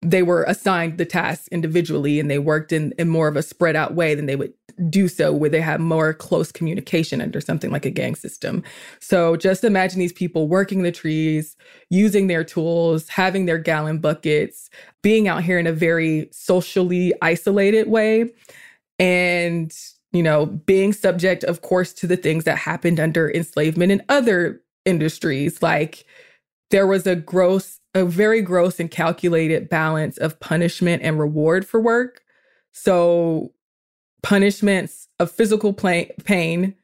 [0.04, 3.76] they were assigned the tasks individually and they worked in, in more of a spread
[3.76, 4.52] out way than they would
[4.90, 8.64] do so where they had more close communication under something like a gang system.
[9.00, 11.56] So just imagine these people working the trees,
[11.92, 14.72] using their tools, having their gallon buckets,
[15.04, 18.32] being out here in a very socially isolated way.
[18.98, 19.72] And
[20.14, 24.62] you know, being subject, of course, to the things that happened under enslavement and other
[24.86, 25.62] industries.
[25.62, 26.06] Like
[26.70, 31.80] there was a gross, a very gross and calculated balance of punishment and reward for
[31.80, 32.22] work.
[32.72, 33.54] So
[34.24, 36.76] punishments of physical pain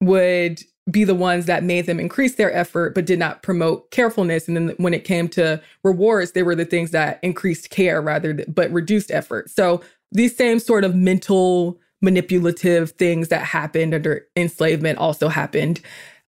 [0.00, 4.48] would be the ones that made them increase their effort but did not promote carefulness
[4.48, 8.34] and then when it came to rewards they were the things that increased care rather
[8.48, 14.98] but reduced effort so these same sort of mental manipulative things that happened under enslavement
[14.98, 15.80] also happened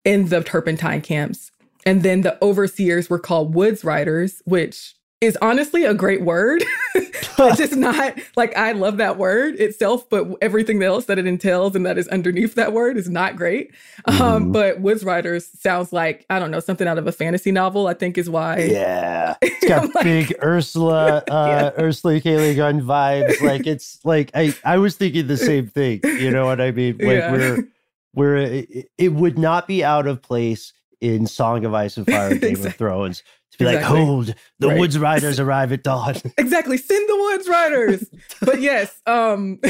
[0.05, 1.51] in the turpentine camps.
[1.87, 6.63] And then the overseers were called woods riders, which is honestly a great word.
[6.95, 11.75] it's just not like I love that word itself, but everything else that it entails
[11.75, 13.73] and that is underneath that word is not great.
[14.05, 14.23] Um, mm-hmm.
[14.23, 17.87] Um, but Woods Riders sounds like, I don't know, something out of a fantasy novel,
[17.87, 18.59] I think is why.
[18.61, 19.37] Yeah.
[19.65, 21.83] It's got like, big Ursula, uh, yeah.
[21.83, 22.37] Ursula K.
[22.37, 23.41] Le Guin vibes.
[23.41, 26.01] Like it's like, I, I was thinking the same thing.
[26.05, 26.99] You know what I mean?
[26.99, 27.33] Like yeah.
[27.33, 27.69] we're,
[28.15, 32.31] we're, it, it would not be out of place in Song of Ice and Fire,
[32.39, 32.69] Game exactly.
[32.69, 33.23] of Thrones
[33.53, 33.99] to be exactly.
[33.99, 34.79] like, hold, the right.
[34.79, 36.17] Woods Riders arrive at dawn.
[36.39, 36.77] exactly.
[36.77, 38.11] Send the Woods Riders.
[38.41, 39.61] but yes, um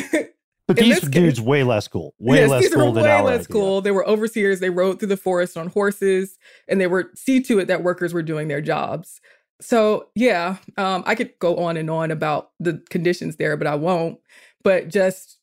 [0.67, 2.15] But these dudes way less cool.
[2.19, 3.53] Way yes, less cool than way less idea.
[3.53, 3.81] cool.
[3.83, 4.61] They were overseers.
[4.61, 8.15] They rode through the forest on horses and they were see to it that workers
[8.15, 9.21] were doing their jobs.
[9.61, 13.75] So yeah, um, I could go on and on about the conditions there, but I
[13.75, 14.19] won't.
[14.63, 15.39] But just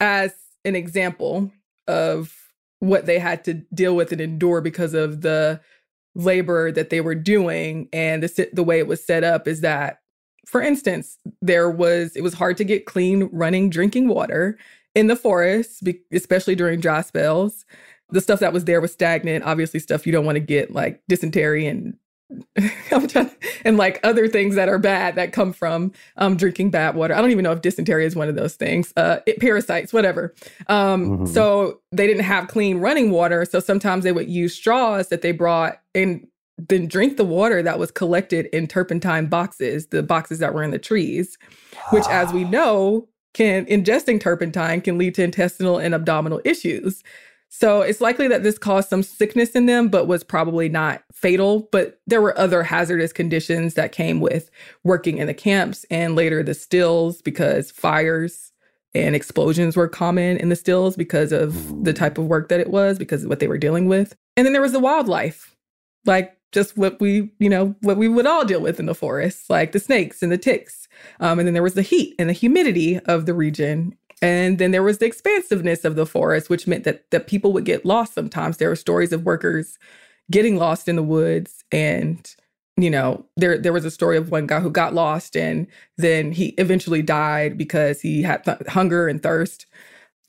[0.00, 0.32] as
[0.64, 1.50] an example
[1.86, 2.34] of
[2.80, 5.60] what they had to deal with and endure because of the
[6.14, 9.98] labor that they were doing and the the way it was set up is that
[10.46, 14.56] for instance there was it was hard to get clean running drinking water
[14.94, 17.64] in the forests especially during dry spells.
[18.10, 21.02] The stuff that was there was stagnant obviously stuff you don't want to get like
[21.08, 21.94] dysentery and
[23.64, 27.14] and like other things that are bad that come from um, drinking bad water.
[27.14, 28.92] I don't even know if dysentery is one of those things.
[28.96, 30.34] Uh, it, parasites, whatever.
[30.68, 31.26] Um, mm-hmm.
[31.26, 33.44] So they didn't have clean running water.
[33.44, 36.26] So sometimes they would use straws that they brought and
[36.56, 40.70] then drink the water that was collected in turpentine boxes, the boxes that were in
[40.70, 41.36] the trees,
[41.90, 47.02] which, as we know, can ingesting turpentine can lead to intestinal and abdominal issues.
[47.56, 51.68] So it's likely that this caused some sickness in them, but was probably not fatal.
[51.70, 54.50] But there were other hazardous conditions that came with
[54.82, 58.50] working in the camps and later the stills because fires
[58.92, 62.70] and explosions were common in the stills because of the type of work that it
[62.70, 64.16] was, because of what they were dealing with.
[64.36, 65.54] And then there was the wildlife,
[66.06, 69.48] like just what we, you know, what we would all deal with in the forest,
[69.48, 70.88] like the snakes and the ticks.
[71.20, 73.96] Um, and then there was the heat and the humidity of the region.
[74.24, 77.64] And then there was the expansiveness of the forest, which meant that, that people would
[77.64, 78.56] get lost sometimes.
[78.56, 79.78] There were stories of workers
[80.30, 82.34] getting lost in the woods and
[82.76, 85.66] you know there there was a story of one guy who got lost and
[85.96, 89.66] then he eventually died because he had th- hunger and thirst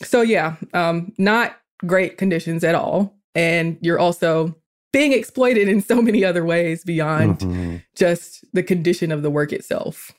[0.02, 4.54] so yeah um not great conditions at all and you're also
[4.92, 7.78] being exploited in so many other ways beyond mm-hmm.
[7.96, 10.12] just the condition of the work itself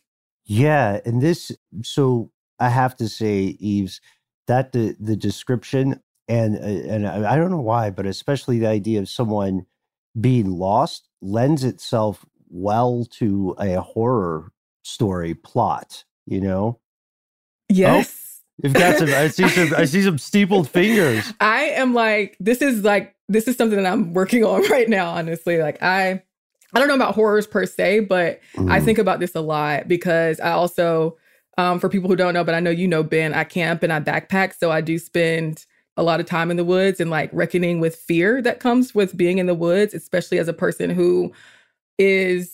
[0.47, 1.53] yeah and this
[1.83, 4.01] so i have to say eves
[4.47, 9.01] that the the description and uh, and I don't know why but especially the idea
[9.01, 9.67] of someone
[10.21, 14.53] being lost lends itself well to a horror
[14.83, 16.81] story plot, you know?
[17.69, 18.41] Yes.
[18.41, 21.33] Oh, you've got some I see some I see some steepled fingers.
[21.41, 25.11] I am like, this is like this is something that I'm working on right now,
[25.11, 25.59] honestly.
[25.59, 26.23] Like I
[26.73, 28.71] I don't know about horrors per se, but mm.
[28.71, 31.17] I think about this a lot because I also
[31.59, 33.93] um, for people who don't know, but I know you know Ben, I camp and
[33.93, 34.55] I backpack.
[34.59, 35.65] So I do spend
[35.97, 39.17] a lot of time in the woods and like reckoning with fear that comes with
[39.17, 41.33] being in the woods, especially as a person who
[41.99, 42.53] is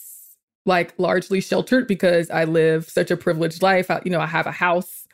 [0.65, 3.91] like largely sheltered because I live such a privileged life.
[3.91, 5.01] I, you know, I have a house.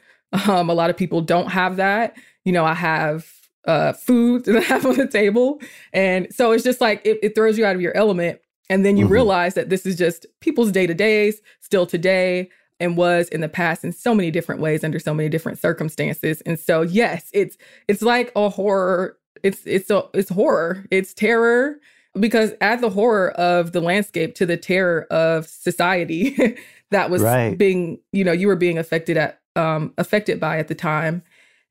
[0.47, 2.15] Um, a lot of people don't have that.
[2.45, 3.33] You know, I have
[3.67, 5.59] uh, food that I have on the table.
[5.95, 8.39] And so it's just like it, it throws you out of your element.
[8.69, 9.15] And then you mm-hmm.
[9.15, 12.51] realize that this is just people's day to days, still today
[12.81, 16.41] and was in the past in so many different ways under so many different circumstances.
[16.43, 17.57] And so yes, it's
[17.89, 19.19] it's like a horror.
[19.43, 20.85] It's it's a it's horror.
[20.91, 21.79] It's terror
[22.19, 26.57] because add the horror of the landscape to the terror of society
[26.91, 27.57] that was right.
[27.57, 31.23] being, you know, you were being affected at um affected by at the time.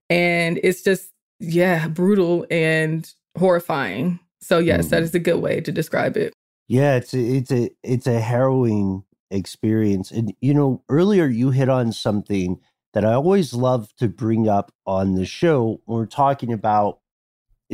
[0.10, 4.20] And it's just yeah, brutal and horrifying.
[4.41, 4.89] So yes, mm.
[4.91, 6.34] that is a good way to describe it.
[6.68, 10.12] Yeah, it's a, it's a it's a harrowing experience.
[10.12, 12.60] And, you know, earlier you hit on something
[12.94, 17.00] that I always love to bring up on the show when we're talking about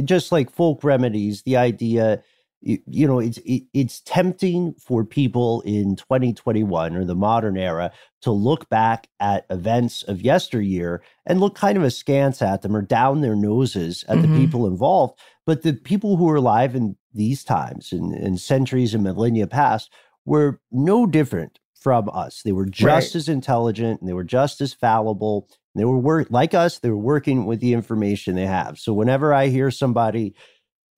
[0.04, 2.24] just like folk remedies, the idea,
[2.62, 7.92] you, you know, it's it, it's tempting for people in 2021 or the modern era
[8.22, 12.82] to look back at events of yesteryear and look kind of askance at them or
[12.82, 14.34] down their noses at mm-hmm.
[14.34, 15.20] the people involved.
[15.46, 19.92] But the people who are alive in these times and, and centuries and millennia past
[20.26, 22.42] were no different from us.
[22.44, 23.16] They were just right.
[23.16, 25.50] as intelligent and they were just as fallible.
[25.76, 28.78] They were work like us, they were working with the information they have.
[28.80, 30.36] So whenever I hear somebody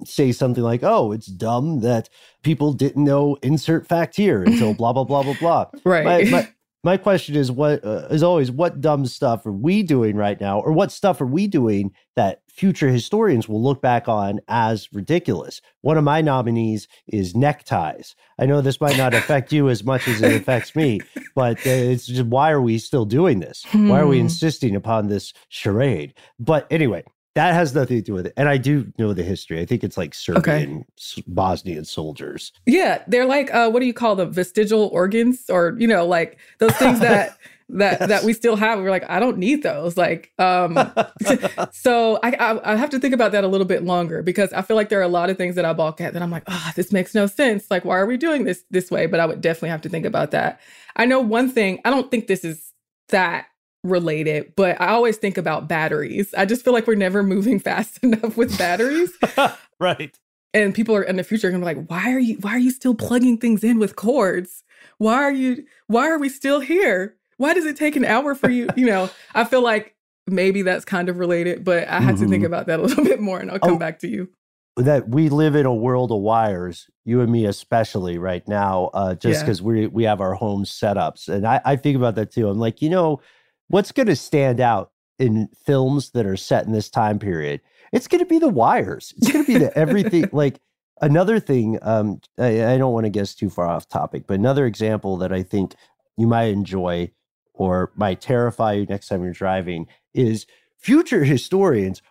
[0.03, 2.09] say something like, "Oh, it's dumb that
[2.43, 6.05] people didn't know insert fact here until blah blah blah blah blah." right.
[6.05, 6.47] My, my,
[6.85, 10.59] my question is what uh, is always what dumb stuff are we doing right now
[10.59, 15.61] or what stuff are we doing that future historians will look back on as ridiculous?
[15.81, 18.15] One of my nominees is neckties.
[18.37, 21.01] I know this might not affect you as much as it affects me
[21.35, 23.65] but uh, it's just why are we still doing this?
[23.73, 24.25] Why are we hmm.
[24.25, 26.13] insisting upon this charade?
[26.39, 27.03] But anyway
[27.35, 28.33] that has nothing to do with it.
[28.37, 29.59] And I do know the history.
[29.59, 31.23] I think it's like Serbian, okay.
[31.27, 32.53] Bosnian soldiers.
[32.65, 36.39] Yeah, they're like uh, what do you call the Vestigial organs, or you know, like
[36.59, 37.37] those things that
[37.69, 38.09] that yes.
[38.09, 38.79] that we still have.
[38.79, 39.97] We're like, I don't need those.
[39.97, 40.75] Like, um,
[41.71, 44.61] so I, I, I have to think about that a little bit longer because I
[44.61, 46.43] feel like there are a lot of things that I balk at that I'm like,
[46.47, 47.69] oh, this makes no sense.
[47.69, 49.07] Like, why are we doing this this way?
[49.07, 50.59] But I would definitely have to think about that.
[50.95, 51.81] I know one thing.
[51.83, 52.71] I don't think this is
[53.09, 53.47] that
[53.85, 56.33] related, but I always think about batteries.
[56.37, 59.13] I just feel like we're never moving fast enough with batteries.
[59.79, 60.17] right.
[60.53, 62.59] And people are in the future going to be like, why are you why are
[62.59, 64.63] you still plugging things in with cords?
[64.97, 67.15] Why are you why are we still here?
[67.37, 68.69] Why does it take an hour for you?
[68.77, 69.95] you know, I feel like
[70.27, 72.23] maybe that's kind of related, but I had mm-hmm.
[72.23, 72.45] to think mm-hmm.
[72.45, 74.29] about that a little bit more and I'll come oh, back to you.
[74.77, 79.15] That we live in a world of wires, you and me especially right now, uh,
[79.15, 79.65] just because yeah.
[79.65, 81.29] we we have our home setups.
[81.29, 82.49] And I, I think about that too.
[82.49, 83.21] I'm like, you know,
[83.67, 87.61] what's going to stand out in films that are set in this time period?
[87.91, 89.13] It's going to be the wires.
[89.17, 90.29] It's going to be the everything.
[90.33, 90.59] like
[91.01, 94.65] another thing, um, I, I don't want to guess too far off topic, but another
[94.65, 95.75] example that I think
[96.17, 97.11] you might enjoy
[97.53, 100.45] or might terrify you next time you're driving is
[100.77, 102.01] future historians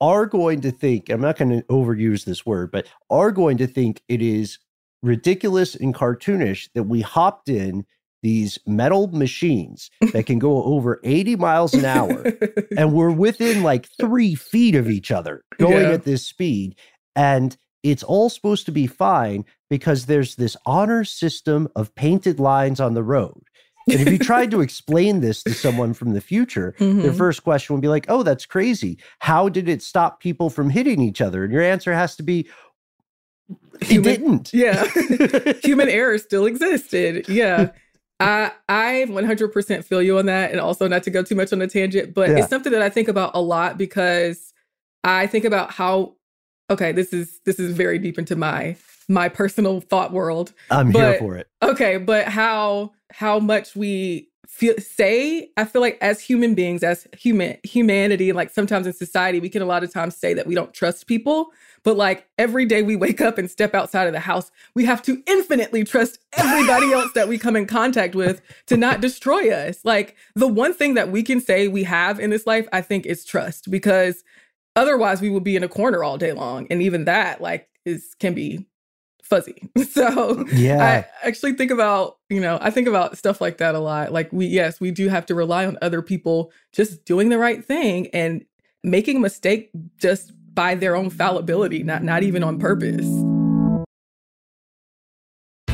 [0.00, 3.66] are going to think, I'm not going to overuse this word, but are going to
[3.66, 4.58] think it is
[5.02, 7.86] ridiculous and cartoonish that we hopped in
[8.24, 12.24] these metal machines that can go over 80 miles an hour.
[12.76, 15.92] and we're within like three feet of each other going Yeah.
[15.92, 16.74] at this speed.
[17.14, 22.80] And it's all supposed to be fine because there's this honor system of painted lines
[22.80, 23.42] on the road.
[23.90, 27.18] And if you tried to explain this to someone from the future, their Mhm.
[27.18, 28.96] first question would be like, oh, that's crazy.
[29.18, 31.44] How did it stop people from hitting each other?
[31.44, 32.48] And your answer has to be,
[33.82, 34.54] it didn't.
[34.54, 34.86] Yeah.
[35.64, 37.28] Human error still existed.
[37.28, 37.70] Yeah.
[38.20, 41.60] I I 100% feel you on that and also not to go too much on
[41.62, 42.38] a tangent, but Yeah.
[42.38, 44.52] it's something that I think about a lot because
[45.02, 46.14] I think about how
[46.70, 48.76] okay, this is this is very deep into my
[49.08, 50.52] my personal thought world.
[50.70, 51.48] I'm here for it.
[51.62, 57.06] Okay, but how how much we feel say I feel like as human beings, as
[57.16, 60.54] human humanity, like sometimes in society, we can a lot of times say that we
[60.54, 61.50] don't trust people.
[61.82, 65.02] But like every day we wake up and step outside of the house, we have
[65.02, 69.84] to infinitely trust everybody else that we come in contact with to not destroy us.
[69.84, 73.06] Like the one thing that we can say we have in this life, I think,
[73.06, 74.24] is trust because
[74.76, 76.66] otherwise we would be in a corner all day long.
[76.70, 78.66] And even that, like, is can be
[79.24, 79.70] fuzzy.
[79.90, 81.06] So Yeah.
[81.22, 84.12] I actually think about, you know, I think about stuff like that a lot.
[84.12, 87.64] Like we yes, we do have to rely on other people just doing the right
[87.64, 88.44] thing and
[88.82, 93.33] making a mistake just by their own fallibility, not not even on purpose.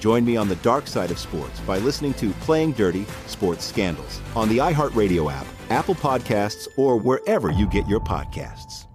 [0.00, 4.20] Join me on the dark side of sports by listening to Playing Dirty Sports Scandals
[4.34, 8.86] on the iHeartRadio app, Apple Podcasts, or wherever you get your podcasts.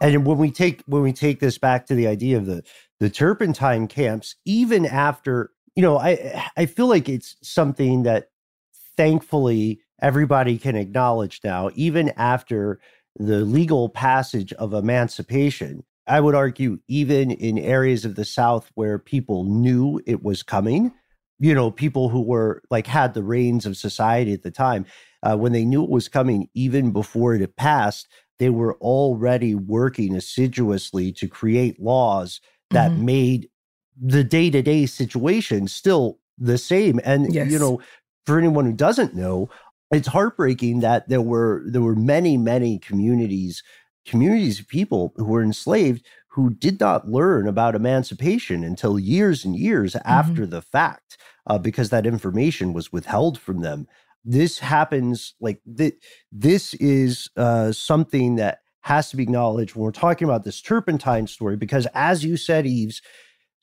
[0.00, 2.62] And when we take when we take this back to the idea of the
[3.00, 8.28] the turpentine camps, even after you know, I I feel like it's something that
[8.96, 12.80] thankfully everybody can acknowledge now, even after
[13.18, 15.84] the legal passage of emancipation.
[16.06, 20.92] I would argue, even in areas of the South where people knew it was coming,
[21.38, 24.86] you know, people who were like had the reins of society at the time,
[25.22, 28.08] uh, when they knew it was coming, even before it had passed,
[28.38, 32.40] they were already working assiduously to create laws
[32.70, 33.04] that Mhm.
[33.04, 33.48] made
[34.00, 37.00] the day to day situation still the same.
[37.04, 37.50] And Yes.
[37.50, 37.80] you know,
[38.26, 39.48] for anyone who doesn't know,
[39.90, 43.62] it's heartbreaking that there were there were many many communities
[44.06, 49.56] communities of people who were enslaved who did not learn about emancipation until years and
[49.56, 51.18] years after the fact
[51.48, 53.88] uh, because that information was withheld from them.
[54.24, 55.96] This happens like th-
[56.30, 61.26] this is uh, something that has to be acknowledged when we're talking about this turpentine
[61.26, 63.02] story because as you said eves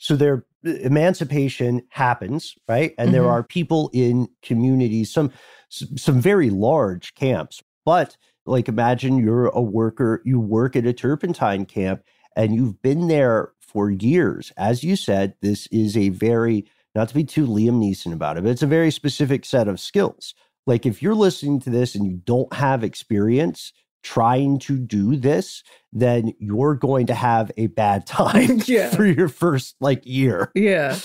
[0.06, 3.32] so their emancipation happens right and there Mhm.
[3.34, 5.32] are people in communities some
[5.70, 11.66] some very large camps but like imagine you're a worker you work at a turpentine
[11.66, 12.02] camp
[12.36, 14.52] and you've been there for years.
[14.58, 18.44] As you said, this is a very, not to be too Liam Neeson about it,
[18.44, 20.34] but it's a very specific set of skills.
[20.66, 23.74] Like if you're listening to this and you don't have experience
[24.06, 28.90] trying to do this, then you're going to have a bad time yeah.
[28.90, 30.52] for your first like year.
[30.56, 30.98] Yeah.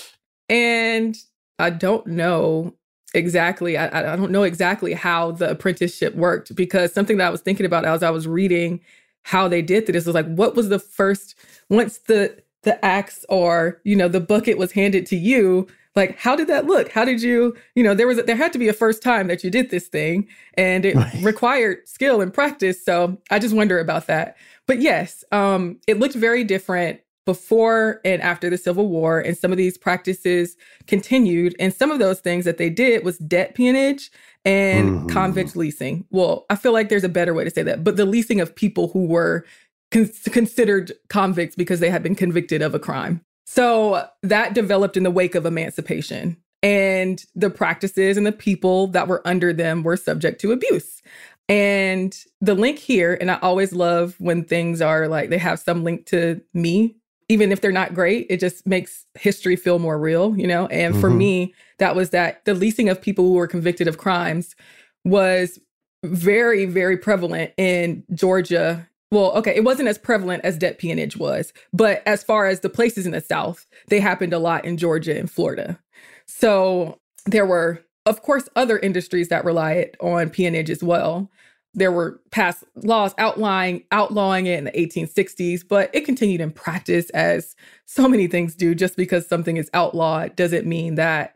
[0.47, 1.17] And
[1.59, 2.75] I don't know
[3.13, 7.41] exactly I, I don't know exactly how the apprenticeship worked because something that I was
[7.41, 8.79] thinking about as I was reading
[9.23, 11.35] how they did this was like what was the first
[11.69, 16.35] once the the axe or you know the bucket was handed to you like how
[16.35, 18.67] did that look how did you you know there was a, there had to be
[18.67, 21.13] a first time that you did this thing and it right.
[21.21, 24.37] required skill and practice so i just wonder about that
[24.67, 29.51] but yes um it looked very different before and after the civil war and some
[29.51, 34.11] of these practices continued and some of those things that they did was debt peonage
[34.43, 35.07] and mm-hmm.
[35.07, 38.05] convict leasing well i feel like there's a better way to say that but the
[38.05, 39.45] leasing of people who were
[39.91, 45.03] con- considered convicts because they had been convicted of a crime so that developed in
[45.03, 46.37] the wake of emancipation.
[46.63, 51.01] And the practices and the people that were under them were subject to abuse.
[51.49, 55.83] And the link here, and I always love when things are like they have some
[55.83, 56.95] link to me,
[57.29, 60.67] even if they're not great, it just makes history feel more real, you know?
[60.67, 61.01] And mm-hmm.
[61.01, 64.55] for me, that was that the leasing of people who were convicted of crimes
[65.03, 65.59] was
[66.03, 71.51] very, very prevalent in Georgia well, okay, it wasn't as prevalent as debt peonage was,
[71.73, 75.17] but as far as the places in the South, they happened a lot in Georgia
[75.17, 75.77] and Florida.
[76.25, 81.29] So there were, of course, other industries that relied on peonage as well.
[81.73, 87.09] There were past laws outlying, outlawing it in the 1860s, but it continued in practice
[87.11, 87.55] as
[87.85, 88.73] so many things do.
[88.73, 91.35] Just because something is outlawed doesn't mean that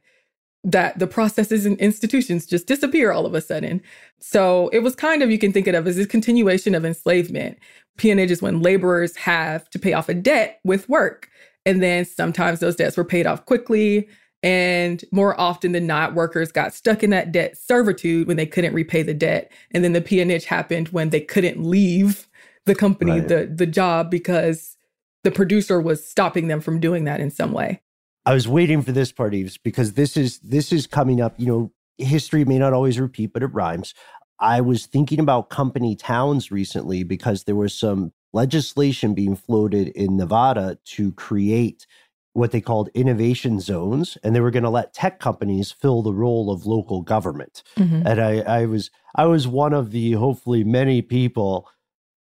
[0.66, 3.82] that the processes and institutions just disappear all of a sudden.
[4.20, 7.60] So it was kind of, you can think of it as a continuation of enslavement.
[7.98, 11.30] Peonage is when laborers have to pay off a debt with work.
[11.68, 14.10] And then sometimes those debts were paid off quickly.
[14.42, 18.74] And more often than not, workers got stuck in that debt servitude when they couldn't
[18.74, 19.52] repay the debt.
[19.72, 22.28] And then the peonage happened when they couldn't leave
[22.66, 23.28] the company, right.
[23.28, 24.78] the, the job, because
[25.24, 27.82] the producer was stopping them from doing that in some way.
[28.26, 31.36] I was waiting for this part, Eves, because this is this is coming up.
[31.38, 33.94] You know, history may not always repeat, but it rhymes.
[34.40, 40.18] I was thinking about company towns recently because there was some legislation being floated in
[40.18, 41.88] Nevada to create
[42.34, 46.14] what they called innovation zones, and they were going to let tech companies fill the
[46.14, 47.64] role of local government.
[47.78, 48.06] Mm-hmm.
[48.06, 51.70] And I, I was I was one of the hopefully many people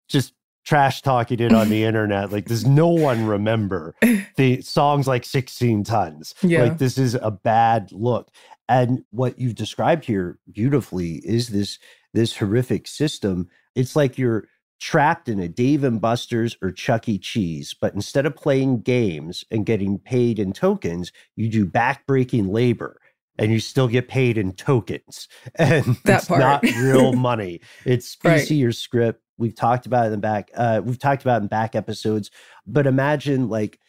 [0.09, 0.33] just
[0.65, 2.33] trash talk talking it on the internet.
[2.33, 3.95] Like, does no one remember
[4.37, 6.35] the songs like 16 tons?
[6.43, 6.65] Yeah.
[6.65, 8.31] Like, this is a bad look.
[8.69, 11.79] And what you've described here beautifully is this
[12.15, 13.49] this horrific system.
[13.75, 14.47] It's like you're
[14.81, 17.19] trapped in a Dave and Buster's or Chuck E.
[17.19, 23.01] Cheese, but instead of playing games and getting paid in tokens, you do backbreaking labor
[23.39, 25.29] and you still get paid in tokens.
[25.57, 26.41] And that it's part.
[26.41, 27.61] not real money.
[27.85, 28.69] It's PC right.
[28.69, 30.51] or scrip We've talked about it in back.
[30.55, 32.31] Uh, we've talked about in back episodes.
[32.67, 33.81] But imagine like,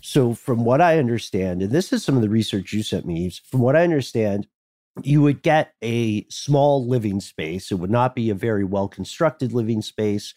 [0.00, 3.30] so from what I understand, and this is some of the research you sent me.
[3.50, 4.46] From what I understand,
[5.02, 7.70] you would get a small living space.
[7.70, 10.34] It would not be a very well constructed living space.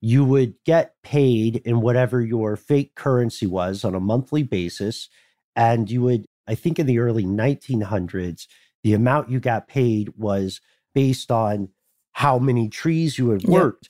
[0.00, 5.08] You would get paid in whatever your fake currency was on a monthly basis.
[5.54, 8.46] And you would, I think in the early 1900s,
[8.84, 10.60] the amount you got paid was
[10.94, 11.70] based on
[12.12, 13.88] how many trees you had worked.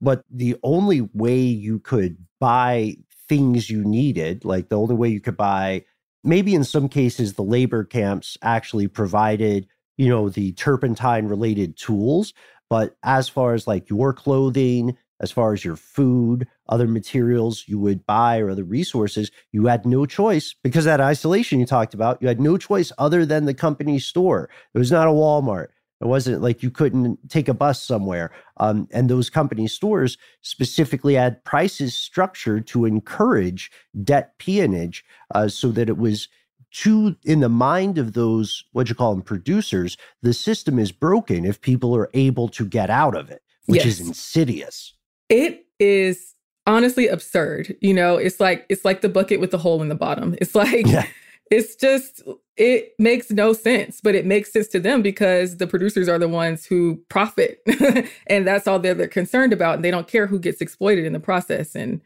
[0.00, 2.96] But the only way you could buy
[3.28, 5.84] things you needed, like the only way you could buy,
[6.22, 9.66] maybe in some cases, the labor camps actually provided,
[9.96, 12.34] you know, the turpentine related tools.
[12.68, 17.78] But as far as like your clothing, as far as your food, other materials you
[17.78, 22.20] would buy or other resources, you had no choice because that isolation you talked about,
[22.20, 24.50] you had no choice other than the company store.
[24.74, 25.68] It was not a Walmart.
[26.00, 28.30] It wasn't like you couldn't take a bus somewhere.
[28.58, 33.70] Um, and those company stores specifically had prices structured to encourage
[34.04, 36.28] debt peonage uh, so that it was
[36.72, 41.44] to in the mind of those what you call them producers the system is broken
[41.44, 43.98] if people are able to get out of it which yes.
[43.98, 44.92] is insidious
[45.28, 46.34] it is
[46.66, 49.94] honestly absurd you know it's like it's like the bucket with the hole in the
[49.94, 51.06] bottom it's like yeah
[51.50, 52.22] it's just
[52.56, 56.28] it makes no sense but it makes sense to them because the producers are the
[56.28, 57.60] ones who profit
[58.26, 61.12] and that's all they're, they're concerned about and they don't care who gets exploited in
[61.12, 62.00] the process and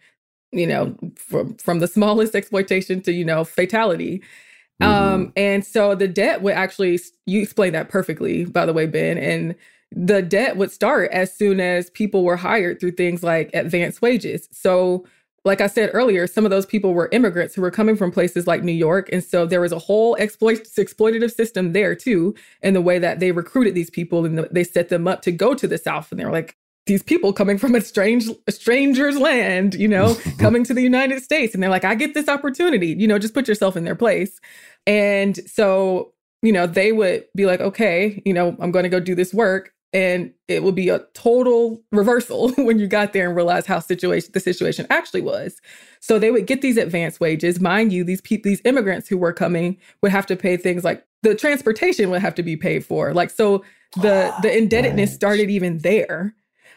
[0.53, 4.23] you know from from the smallest exploitation to you know fatality
[4.83, 4.91] mm-hmm.
[4.91, 9.17] um and so the debt would actually you explained that perfectly by the way ben
[9.17, 9.55] and
[9.93, 14.49] the debt would start as soon as people were hired through things like advanced wages
[14.53, 15.05] so
[15.45, 18.47] like I said earlier, some of those people were immigrants who were coming from places
[18.47, 19.09] like New York.
[19.11, 23.21] And so there was a whole exploit- exploitative system there too, in the way that
[23.21, 26.11] they recruited these people and the, they set them up to go to the South.
[26.11, 30.17] And they were like, these people coming from a strange a stranger's land, you know,
[30.39, 31.55] coming to the United States.
[31.55, 34.41] And they're like, I get this opportunity, you know, just put yourself in their place.
[34.87, 36.13] And so,
[36.43, 39.33] you know, they would be like, okay, you know, I'm going to go do this
[39.33, 43.81] work and it would be a total reversal when you got there and realized how
[43.81, 45.61] situation the situation actually was.
[46.01, 47.61] So they would get these advanced wages.
[47.61, 51.05] Mind you, these people, these immigrants who were coming would have to pay things like
[51.23, 53.13] the transportation would have to be paid for.
[53.13, 53.65] Like so,
[53.97, 56.35] the the indebtedness started even there.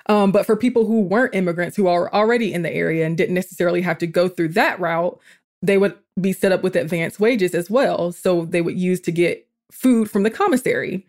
[0.07, 3.36] Um, but for people who weren't immigrants who are already in the area and didn't
[3.36, 5.18] necessarily have to go through that route,
[5.61, 8.11] they would be set up with advanced wages as well.
[8.11, 11.05] So they would use to get food from the commissary.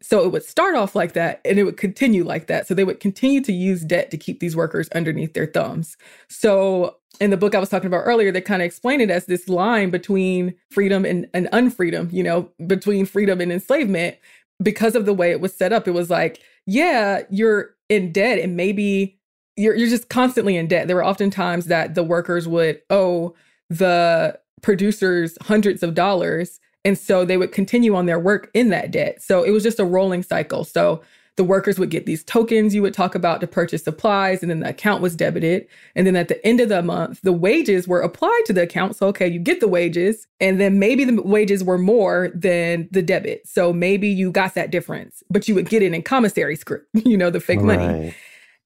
[0.00, 2.66] So it would start off like that and it would continue like that.
[2.66, 5.96] So they would continue to use debt to keep these workers underneath their thumbs.
[6.28, 9.26] So in the book I was talking about earlier, they kind of explain it as
[9.26, 14.16] this line between freedom and, and unfreedom, you know, between freedom and enslavement.
[14.60, 18.40] Because of the way it was set up, it was like, yeah, you're in debt
[18.40, 19.18] and maybe
[19.56, 20.86] you're you're just constantly in debt.
[20.86, 23.34] There were often times that the workers would owe
[23.70, 28.90] the producers hundreds of dollars and so they would continue on their work in that
[28.90, 29.22] debt.
[29.22, 30.64] So it was just a rolling cycle.
[30.64, 31.02] So
[31.36, 34.60] the workers would get these tokens you would talk about to purchase supplies, and then
[34.60, 35.66] the account was debited.
[35.94, 38.96] And then at the end of the month, the wages were applied to the account.
[38.96, 43.02] So, okay, you get the wages, and then maybe the wages were more than the
[43.02, 43.46] debit.
[43.46, 47.18] So maybe you got that difference, but you would get it in commissary scrip, you
[47.18, 47.78] know, the fake right.
[47.78, 48.14] money.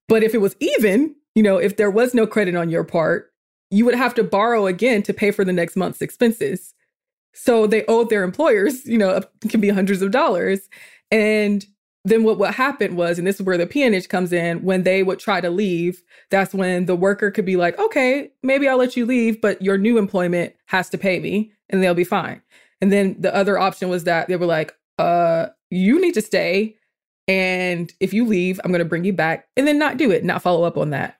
[0.09, 3.33] But if it was even, you know, if there was no credit on your part,
[3.73, 6.73] you would have to borrow again to pay for the next month's expenses.
[7.33, 10.68] So they owed their employers, you know, can be hundreds of dollars.
[11.11, 11.64] And
[12.05, 15.03] then what, what happened was, and this is where the peonage comes in, when they
[15.03, 18.97] would try to leave, that's when the worker could be like, okay, maybe I'll let
[18.97, 22.43] you leave, but your new employment has to pay me and they'll be fine.
[22.80, 26.76] And then the other option was that they were like, uh, you need to stay.
[27.28, 30.24] And if you leave, I'm going to bring you back and then not do it,
[30.24, 31.18] not follow up on that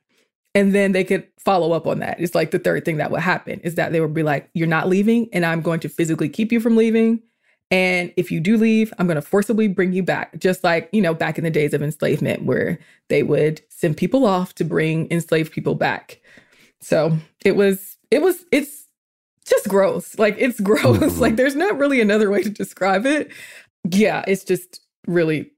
[0.55, 2.21] and then they could follow up on that.
[2.21, 4.67] It's like the third thing that would happen is that they would be like, You're
[4.67, 7.23] not leaving, and I'm going to physically keep you from leaving.
[7.71, 11.01] And if you do leave, I'm going to forcibly bring you back, just like, you
[11.01, 12.79] know, back in the days of enslavement, where
[13.09, 16.21] they would send people off to bring enslaved people back.
[16.83, 18.85] So it was, it was, it's
[19.47, 20.19] just gross.
[20.19, 20.99] Like, it's gross.
[20.99, 21.21] Mm-hmm.
[21.21, 23.33] Like, there's not really another way to describe it.
[23.89, 25.53] Yeah, it's just really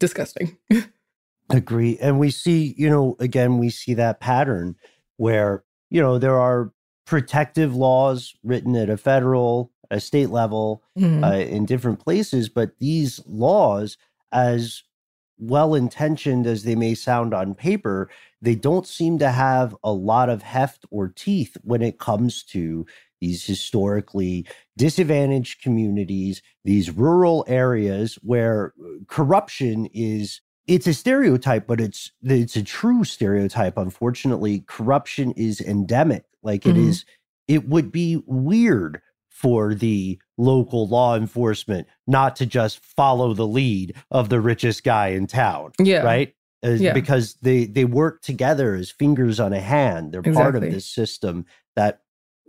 [0.00, 0.56] disgusting.
[1.50, 1.98] Agree.
[1.98, 4.76] And we see, you know, again, we see that pattern
[5.16, 6.72] where, you know, there are
[7.06, 11.22] protective laws written at a federal, a state level, mm-hmm.
[11.22, 13.98] uh, in different places, but these laws,
[14.32, 14.82] as
[15.38, 18.08] well intentioned as they may sound on paper,
[18.40, 22.86] they don't seem to have a lot of heft or teeth when it comes to
[23.20, 31.80] these historically disadvantaged communities, these rural areas where uh, corruption is it's a stereotype, but
[31.80, 33.76] it's it's a true stereotype.
[33.76, 36.24] Unfortunately, corruption is endemic.
[36.42, 36.78] Like mm-hmm.
[36.78, 37.04] it is,
[37.48, 43.94] it would be weird for the local law enforcement not to just follow the lead
[44.10, 45.72] of the richest guy in town.
[45.78, 46.02] Yeah.
[46.02, 46.34] Right.
[46.62, 46.92] yeah.
[46.92, 50.12] Because they they work together as fingers on a hand.
[50.12, 50.42] They're exactly.
[50.42, 51.44] part of this system
[51.76, 52.00] that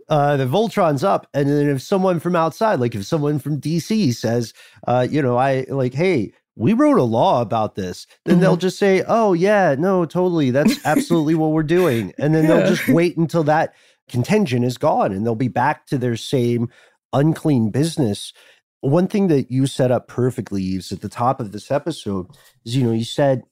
[0.08, 4.14] uh, the Voltron's up, and then if someone from outside, like if someone from DC
[4.14, 4.54] says,
[4.86, 8.42] uh, you know, I like, hey, we wrote a law about this then mm-hmm.
[8.42, 12.56] they'll just say oh yeah no totally that's absolutely what we're doing and then yeah.
[12.56, 13.74] they'll just wait until that
[14.08, 16.68] contingent is gone and they'll be back to their same
[17.12, 18.32] unclean business
[18.80, 22.28] one thing that you set up perfectly Eves, at the top of this episode
[22.64, 23.42] is you know you said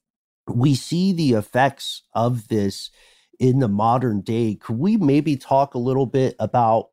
[0.46, 2.90] we see the effects of this
[3.38, 6.88] in the modern day could we maybe talk a little bit about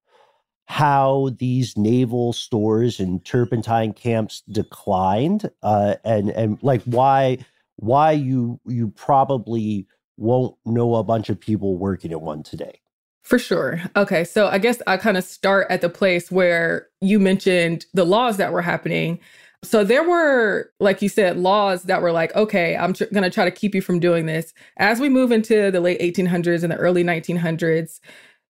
[0.72, 7.38] how these naval stores and turpentine camps declined uh, and and like why
[7.76, 12.80] why you you probably won't know a bunch of people working at one today
[13.22, 13.82] for sure.
[13.98, 14.24] Okay.
[14.24, 18.38] So I guess I kind of start at the place where you mentioned the laws
[18.38, 19.20] that were happening.
[19.64, 23.30] So there were, like you said, laws that were like, okay, I'm tr- going to
[23.30, 24.54] try to keep you from doing this.
[24.78, 28.00] As we move into the late 1800s and the early 1900s,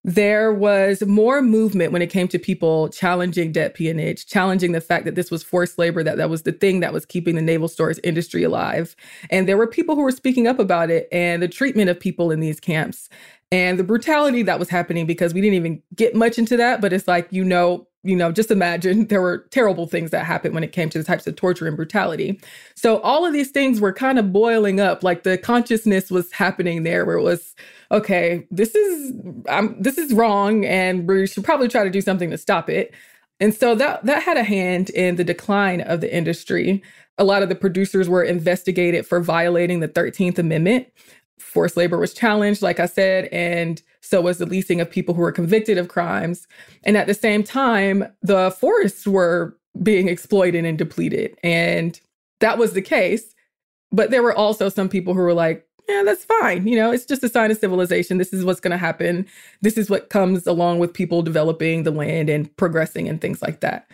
[0.04, 5.06] there was more movement when it came to people challenging debt peonage, challenging the fact
[5.06, 7.68] that this was forced labor, that that was the thing that was keeping the naval
[7.68, 8.95] stores industry alive.
[9.30, 12.32] And there were people who were speaking up about it and the treatment of people
[12.32, 13.10] in these camps
[13.52, 16.82] and the brutality that was happening because we didn't even get much into that.
[16.82, 20.56] But it's like, you know, you know, just imagine there were terrible things that happened
[20.56, 22.39] when it came to the types of torture and brutality.
[22.76, 26.84] So all of these things were kind of boiling up, like the consciousness was happening
[26.84, 27.56] there where it was
[27.92, 29.14] okay, this is
[29.50, 32.94] um, this is wrong, and we should probably try to do something to stop it.
[33.39, 36.82] And so that that had a hand in the decline of the industry.
[37.18, 40.88] A lot of the producers were investigated for violating the 13th Amendment.
[41.38, 45.22] Forced labor was challenged, like I said, and so was the leasing of people who
[45.22, 46.48] were convicted of crimes.
[46.84, 51.38] And at the same time, the forests were being exploited and depleted.
[51.44, 52.00] And
[52.39, 53.36] that was the case.
[53.92, 56.68] But there were also some people who were like, yeah, that's fine.
[56.68, 58.18] You know, it's just a sign of civilization.
[58.18, 59.28] This is what's going to happen.
[59.62, 63.60] This is what comes along with people developing the land and progressing and things like
[63.60, 63.88] that.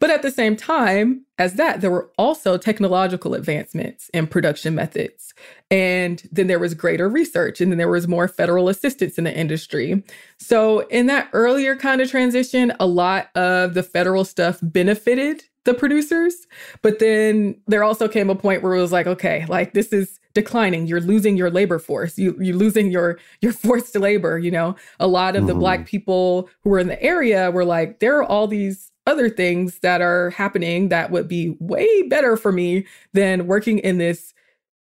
[0.00, 5.32] But at the same time as that, there were also technological advancements in production methods.
[5.70, 9.34] And then there was greater research, and then there was more federal assistance in the
[9.34, 10.02] industry.
[10.38, 15.74] So, in that earlier kind of transition, a lot of the federal stuff benefited the
[15.74, 16.46] producers.
[16.82, 20.18] But then there also came a point where it was like, okay, like this is
[20.34, 20.86] declining.
[20.86, 22.18] You're losing your labor force.
[22.18, 24.38] You, you're losing your your forced labor.
[24.38, 25.48] You know, a lot of mm-hmm.
[25.48, 29.30] the black people who were in the area were like, there are all these other
[29.30, 34.34] things that are happening that would be way better for me than working in this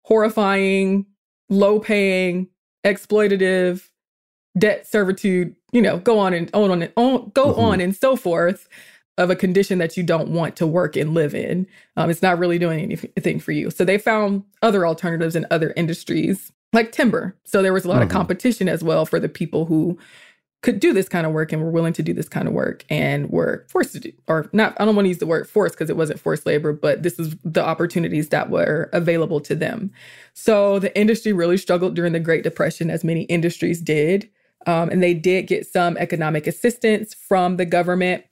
[0.04, 1.06] horrifying,
[1.50, 2.48] low paying,
[2.84, 3.90] exploitative
[4.58, 7.60] debt servitude, you know, go on and on and on, go mm-hmm.
[7.60, 8.68] on and so forth
[9.18, 11.68] of a condition that you don't want to work and live in.
[11.98, 13.70] Um, it's not really doing anything for you.
[13.70, 17.36] So they found other alternatives in other industries like timber.
[17.44, 18.04] So there was a lot mm-hmm.
[18.04, 20.00] of competition as well for the people who
[20.64, 22.86] could do this kind of work and were willing to do this kind of work
[22.90, 25.76] and were forced to do, or not, I don't want to use the word forced
[25.76, 29.92] because it wasn't forced labor, but this is the opportunities that were available to them.
[30.34, 34.30] So the industry really struggled during the Great Depression, as many industries did.
[34.66, 38.24] Um, and they did get some economic assistance from the government.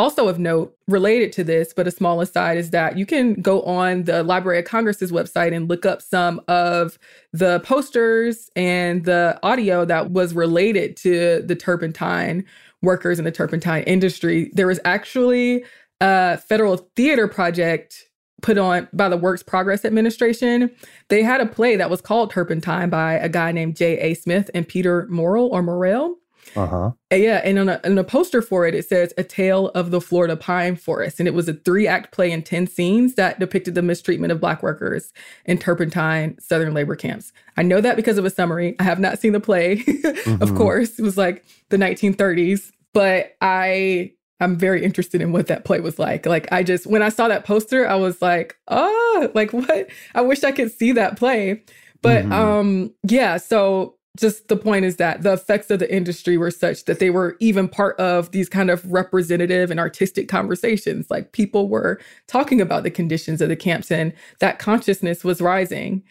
[0.00, 3.60] Also, of note, related to this, but a small aside, is that you can go
[3.64, 6.98] on the Library of Congress's website and look up some of
[7.34, 12.46] the posters and the audio that was related to the turpentine
[12.80, 14.50] workers in the turpentine industry.
[14.54, 15.66] There was actually
[16.00, 18.08] a federal theater project
[18.40, 20.70] put on by the Works Progress Administration.
[21.08, 24.14] They had a play that was called Turpentine by a guy named J.A.
[24.14, 26.16] Smith and Peter Morrell or Morrell.
[26.56, 26.90] Uh-huh.
[27.12, 30.00] Yeah, and on a, on a poster for it, it says "A Tale of the
[30.00, 33.82] Florida Pine Forest," and it was a three-act play in ten scenes that depicted the
[33.82, 35.12] mistreatment of Black workers
[35.44, 37.32] in turpentine Southern labor camps.
[37.56, 38.76] I know that because of a summary.
[38.78, 40.42] I have not seen the play, mm-hmm.
[40.42, 40.98] of course.
[40.98, 45.98] It was like the 1930s, but I I'm very interested in what that play was
[45.98, 46.26] like.
[46.26, 49.88] Like I just when I saw that poster, I was like, oh, like what?
[50.14, 51.62] I wish I could see that play.
[52.02, 52.32] But mm-hmm.
[52.32, 56.84] um yeah, so just the point is that the effects of the industry were such
[56.86, 61.10] that they were even part of these kind of representative and artistic conversations.
[61.10, 66.02] Like people were talking about the conditions of the camps and that consciousness was rising.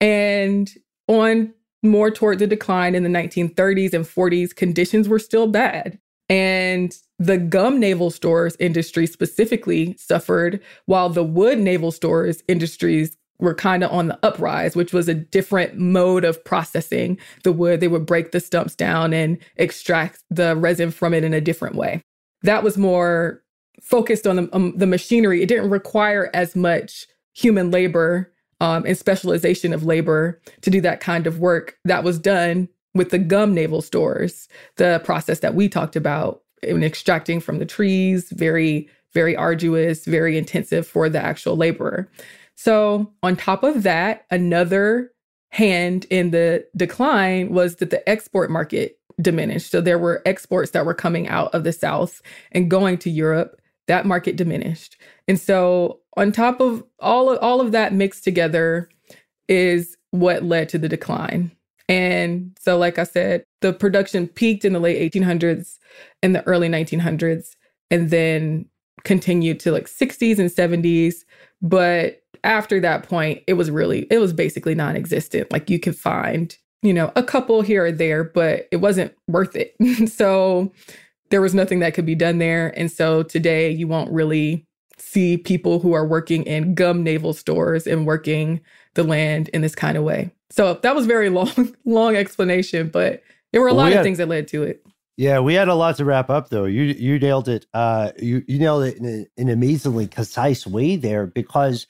[0.00, 0.72] And
[1.08, 1.52] on
[1.82, 5.98] more toward the decline in the 1930s and 40s, conditions were still bad.
[6.28, 13.54] And the gum naval stores industry specifically suffered, while the wood naval stores industries were
[13.54, 17.80] kind of on the uprise, which was a different mode of processing the wood.
[17.80, 21.76] They would break the stumps down and extract the resin from it in a different
[21.76, 22.02] way.
[22.42, 23.42] That was more
[23.80, 25.42] focused on the, um, the machinery.
[25.42, 31.00] It didn't require as much human labor um, and specialization of labor to do that
[31.00, 35.68] kind of work that was done with the gum naval stores, the process that we
[35.68, 41.56] talked about in extracting from the trees, very, very arduous, very intensive for the actual
[41.56, 42.10] laborer.
[42.60, 45.12] So, on top of that, another
[45.50, 49.70] hand in the decline was that the export market diminished.
[49.70, 53.60] So, there were exports that were coming out of the South and going to Europe.
[53.86, 54.96] That market diminished.
[55.28, 58.90] And so, on top of all of, all of that mixed together,
[59.48, 61.52] is what led to the decline.
[61.88, 65.78] And so, like I said, the production peaked in the late 1800s
[66.24, 67.54] and the early 1900s,
[67.92, 68.66] and then
[69.04, 71.24] continued to like 60s and 70s.
[71.62, 75.52] But after that point, it was really, it was basically non existent.
[75.52, 79.56] Like you could find, you know, a couple here or there, but it wasn't worth
[79.56, 79.74] it.
[80.10, 80.72] so
[81.30, 82.72] there was nothing that could be done there.
[82.78, 84.66] And so today you won't really
[84.98, 88.60] see people who are working in gum naval stores and working
[88.94, 90.30] the land in this kind of way.
[90.50, 93.22] So that was very long, long explanation, but
[93.52, 94.84] there were a well, lot we of had, things that led to it.
[95.16, 96.64] Yeah, we had a lot to wrap up though.
[96.64, 97.66] You you nailed it.
[97.74, 101.88] Uh, you you nailed it in a, an amazingly concise way there because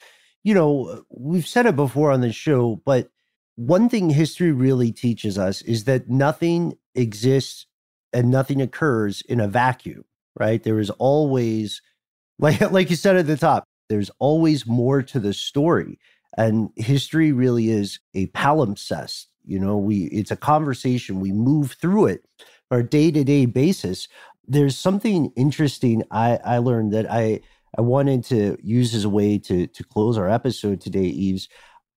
[0.49, 3.11] you know, we've said it before on the show, but
[3.55, 7.67] one thing history really teaches us is that nothing exists
[8.11, 10.05] and nothing occurs in a vacuum,
[10.39, 10.63] right?
[10.63, 11.83] There is always,
[12.39, 15.99] like, like you said at the top, there's always more to the story.
[16.35, 19.27] And history really is a palimpsest.
[19.45, 21.19] You know, we it's a conversation.
[21.19, 22.25] We move through it
[22.71, 24.07] on a day to day basis.
[24.47, 27.41] There's something interesting I I learned that I
[27.77, 31.47] I wanted to use as a way to to close our episode today, Eves.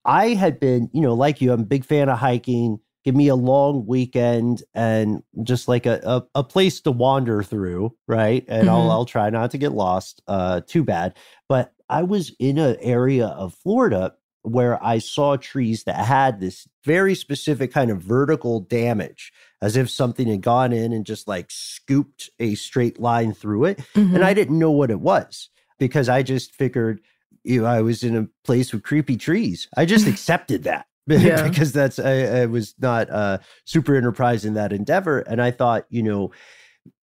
[0.05, 2.81] I had been, you know, like you, I'm a big fan of hiking.
[3.05, 7.97] Give me a long weekend and just like a, a, a place to wander through,
[8.07, 8.45] right?
[8.47, 8.75] And mm-hmm.
[8.75, 10.23] I'll I'll try not to get lost.
[10.27, 11.17] Uh, too bad.
[11.49, 16.67] But I was in an area of Florida where I saw trees that had this
[16.85, 21.47] very specific kind of vertical damage, as if something had gone in and just like
[21.49, 23.79] scooped a straight line through it.
[23.95, 24.17] Mm-hmm.
[24.17, 25.49] And I didn't know what it was
[25.83, 27.01] because I just figured
[27.45, 29.69] you know, I was in a place with creepy trees.
[29.77, 30.87] I just accepted that.
[31.09, 31.49] Yeah.
[31.49, 35.85] because that's I, I was not uh, super enterprise in that endeavor, and I thought,
[35.91, 36.31] you know,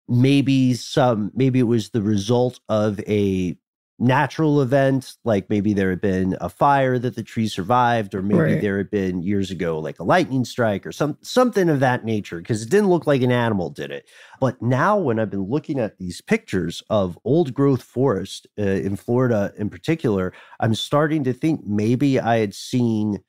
[0.09, 3.57] maybe some maybe it was the result of a
[3.99, 8.41] natural event, like maybe there had been a fire that the tree survived, or maybe
[8.41, 8.61] right.
[8.61, 12.39] there had been years ago like a lightning strike or some something of that nature,
[12.39, 14.09] because it didn't look like an animal did it.
[14.41, 18.97] But now, when I've been looking at these pictures of old growth forest uh, in
[18.97, 23.21] Florida, in particular, I'm starting to think maybe I had seen,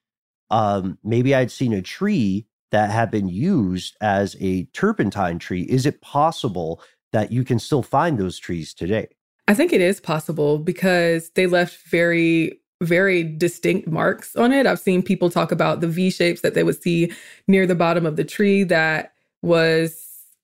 [0.50, 5.62] um, maybe I'd seen a tree that had been used as a turpentine tree.
[5.62, 6.82] Is it possible
[7.14, 9.15] that you can still find those trees today?
[9.48, 14.66] I think it is possible because they left very, very distinct marks on it.
[14.66, 17.12] I've seen people talk about the V shapes that they would see
[17.48, 20.02] near the bottom of the tree that was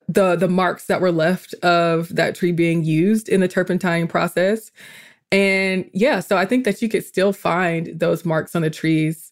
[0.07, 4.71] the the marks that were left of that tree being used in the turpentine process.
[5.31, 9.31] And yeah, so I think that you could still find those marks on the trees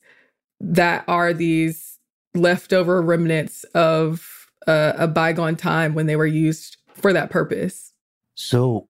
[0.61, 1.99] that are these
[2.34, 7.93] leftover remnants of uh, a bygone time when they were used for that purpose.
[8.36, 8.88] So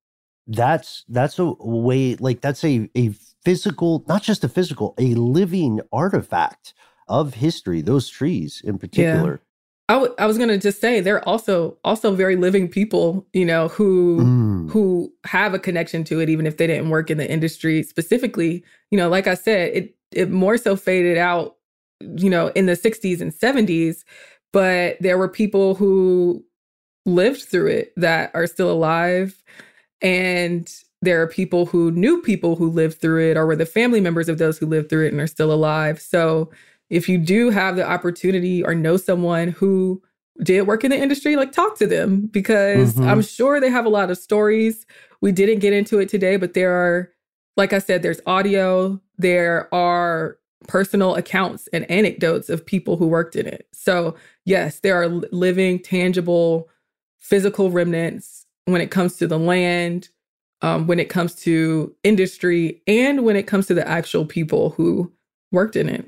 [0.49, 3.09] that's that's a way like that's a a
[3.45, 6.73] physical not just a physical a living artifact
[7.07, 9.45] of history those trees in particular yeah.
[9.89, 13.45] I, w- I was going to just say they're also also very living people you
[13.45, 14.71] know who mm.
[14.71, 18.63] who have a connection to it even if they didn't work in the industry specifically
[18.89, 21.57] you know like i said it it more so faded out
[22.17, 24.03] you know in the 60s and 70s
[24.51, 26.43] but there were people who
[27.05, 29.43] lived through it that are still alive
[30.01, 30.71] and
[31.01, 34.27] there are people who knew people who lived through it or were the family members
[34.27, 36.01] of those who lived through it and are still alive.
[36.01, 36.51] So
[36.89, 40.01] if you do have the opportunity or know someone who
[40.43, 43.07] did work in the industry, like talk to them because mm-hmm.
[43.07, 44.85] I'm sure they have a lot of stories.
[45.21, 47.11] We didn't get into it today, but there are,
[47.55, 50.37] like I said, there's audio, there are
[50.67, 53.67] personal accounts and anecdotes of people who worked in it.
[53.73, 56.69] So, yes, there are living, tangible,
[57.17, 58.38] physical remnants
[58.71, 60.09] when it comes to the land,
[60.61, 65.11] um, when it comes to industry, and when it comes to the actual people who
[65.51, 66.05] worked in it.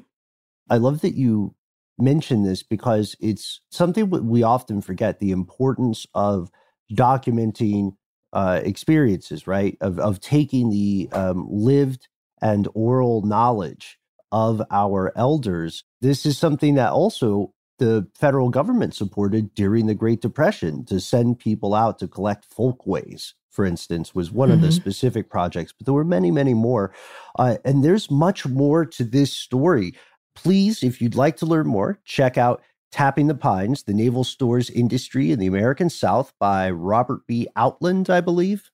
[0.69, 1.55] I love that you
[1.97, 6.49] mention this because it's something we often forget the importance of
[6.91, 7.91] documenting
[8.33, 9.77] uh, experiences, right?
[9.81, 12.07] Of, of taking the um, lived
[12.41, 13.97] and oral knowledge
[14.31, 15.83] of our elders.
[15.99, 21.39] This is something that also the federal government supported during the Great Depression to send
[21.39, 24.53] people out to collect folkways, for instance, was one mm-hmm.
[24.53, 24.75] of the mm-hmm.
[24.75, 26.93] specific projects, but there were many, many more.
[27.39, 29.95] Uh, and there's much more to this story.
[30.35, 32.61] Please, if you'd like to learn more, check out
[32.91, 37.47] Tapping the Pines, the Naval Stores Industry in the American South by Robert B.
[37.55, 38.69] Outland, I believe.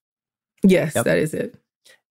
[0.63, 1.05] Yes, yep.
[1.05, 1.55] that is it.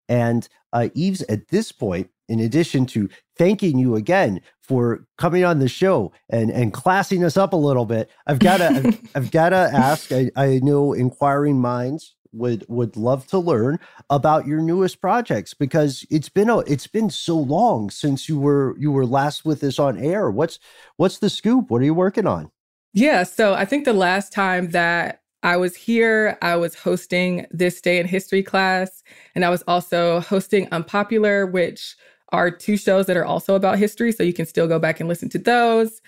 [0.08, 3.08] And uh, Eves, at this point, in addition to
[3.38, 7.86] thanking you again for coming on the show and and classing us up a little
[7.86, 10.12] bit, I've got to I've, I've got to ask.
[10.12, 13.78] I, I know inquiring minds would would love to learn
[14.10, 18.76] about your newest projects because it's been a it's been so long since you were
[18.78, 20.30] you were last with us on air.
[20.30, 20.58] What's
[20.98, 21.70] what's the scoop?
[21.70, 22.50] What are you working on?
[22.92, 27.80] Yeah, so I think the last time that I was here, I was hosting this
[27.80, 29.04] day in history class,
[29.36, 31.94] and I was also hosting Unpopular, which
[32.32, 34.10] are two shows that are also about history.
[34.10, 36.02] So you can still go back and listen to those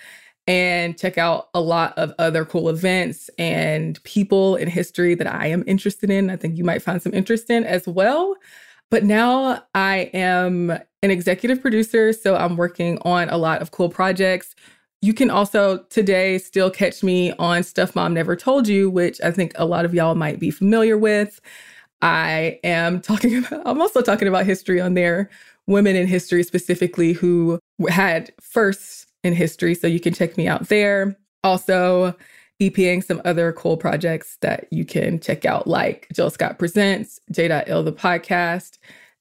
[0.45, 5.47] and check out a lot of other cool events and people in history that I
[5.47, 6.29] am interested in.
[6.29, 8.35] I think you might find some interest in as well.
[8.91, 13.87] But now I am an executive producer, so I'm working on a lot of cool
[13.87, 14.53] projects.
[15.01, 19.31] You can also today still catch me on Stuff Mom Never Told You, which I
[19.31, 21.39] think a lot of y'all might be familiar with.
[22.01, 25.29] I am talking about, I'm also talking about history on there,
[25.67, 29.73] women in history specifically who had firsts in history.
[29.73, 31.15] So you can check me out there.
[31.43, 32.13] Also,
[32.61, 37.83] EPing some other cool projects that you can check out, like Jill Scott Presents, J.Ill
[37.83, 38.77] the podcast,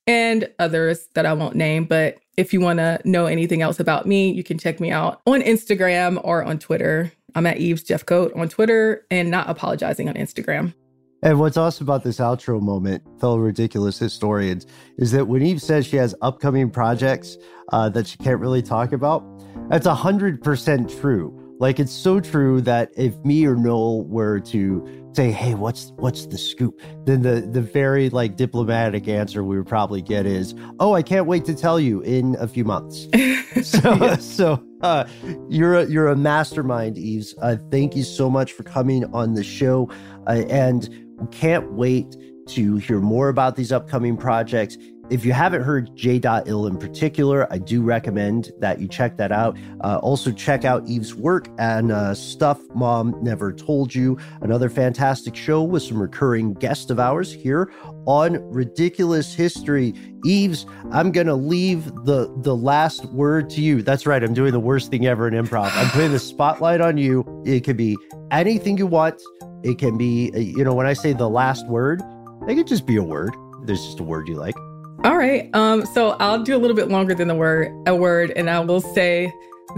[0.08, 1.84] and others that I won't name.
[1.84, 5.20] But if you want to know anything else about me, you can check me out
[5.26, 7.12] on Instagram or on Twitter.
[7.34, 10.74] I'm at Eves Jeff Jeffcoat on Twitter and not apologizing on Instagram.
[11.22, 14.66] And what's awesome about this outro moment, fellow ridiculous historians,
[14.98, 17.36] is that when Eve says she has upcoming projects
[17.72, 19.24] uh, that she can't really talk about,
[19.68, 21.56] that's 100% true.
[21.58, 26.26] Like it's so true that if me or Noel were to say, "Hey, what's what's
[26.26, 30.94] the scoop?" then the the very like diplomatic answer we would probably get is, "Oh,
[30.94, 33.08] I can't wait to tell you in a few months."
[33.62, 34.16] so yeah.
[34.16, 35.04] so uh,
[35.48, 37.34] you're a, you're a mastermind, Eves.
[37.40, 39.90] Uh, thank you so much for coming on the show,
[40.26, 40.88] uh, and
[41.30, 42.16] can't wait
[42.48, 44.76] to hear more about these upcoming projects.
[45.10, 46.20] If you haven't heard J.
[46.44, 49.56] Ill in particular, I do recommend that you check that out.
[49.82, 55.34] Uh, also, check out Eve's work and uh, Stuff Mom Never Told You, another fantastic
[55.34, 57.72] show with some recurring guests of ours here
[58.06, 59.94] on Ridiculous History.
[60.26, 63.80] Eves, I'm gonna leave the the last word to you.
[63.82, 65.70] That's right, I'm doing the worst thing ever in improv.
[65.74, 67.24] I'm putting the spotlight on you.
[67.46, 67.96] It could be
[68.30, 69.22] anything you want.
[69.62, 72.02] It can be, uh, you know, when I say the last word,
[72.46, 73.34] it could just be a word.
[73.62, 74.54] There's just a word you like.
[75.04, 75.48] All right.
[75.54, 78.58] Um, so I'll do a little bit longer than the word a word, and I
[78.58, 79.32] will say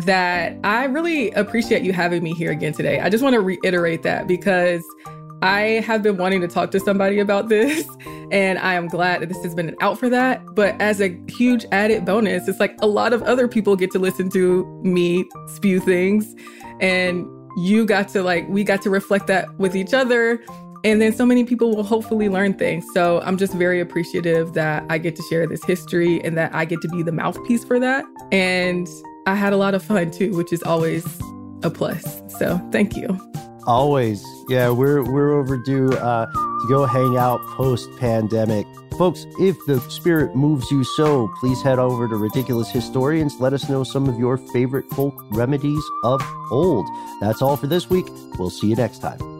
[0.07, 3.01] that I really appreciate you having me here again today.
[3.01, 4.83] I just want to reiterate that because
[5.43, 7.87] I have been wanting to talk to somebody about this,
[8.33, 10.43] and I am glad that this has been an out for that.
[10.55, 13.99] But as a huge added bonus, it's like a lot of other people get to
[13.99, 16.35] listen to me spew things,
[16.81, 17.27] and
[17.59, 20.43] you got to like, we got to reflect that with each other
[20.85, 22.87] and then so many people will hopefully learn things.
[22.95, 26.65] So I'm just very appreciative that I get to share this history and that I
[26.65, 28.05] get to be the mouthpiece for that.
[28.33, 28.89] And
[29.27, 31.05] I had a lot of fun too, which is always
[31.63, 32.23] a plus.
[32.39, 33.19] So thank you.
[33.67, 34.25] Always.
[34.49, 38.67] Yeah, we're we're overdue uh, to go hang out post pandemic.
[38.99, 43.41] Folks, if the spirit moves you so, please head over to Ridiculous Historians.
[43.41, 46.87] Let us know some of your favorite folk remedies of old.
[47.21, 48.07] That's all for this week.
[48.39, 49.40] We'll see you next time.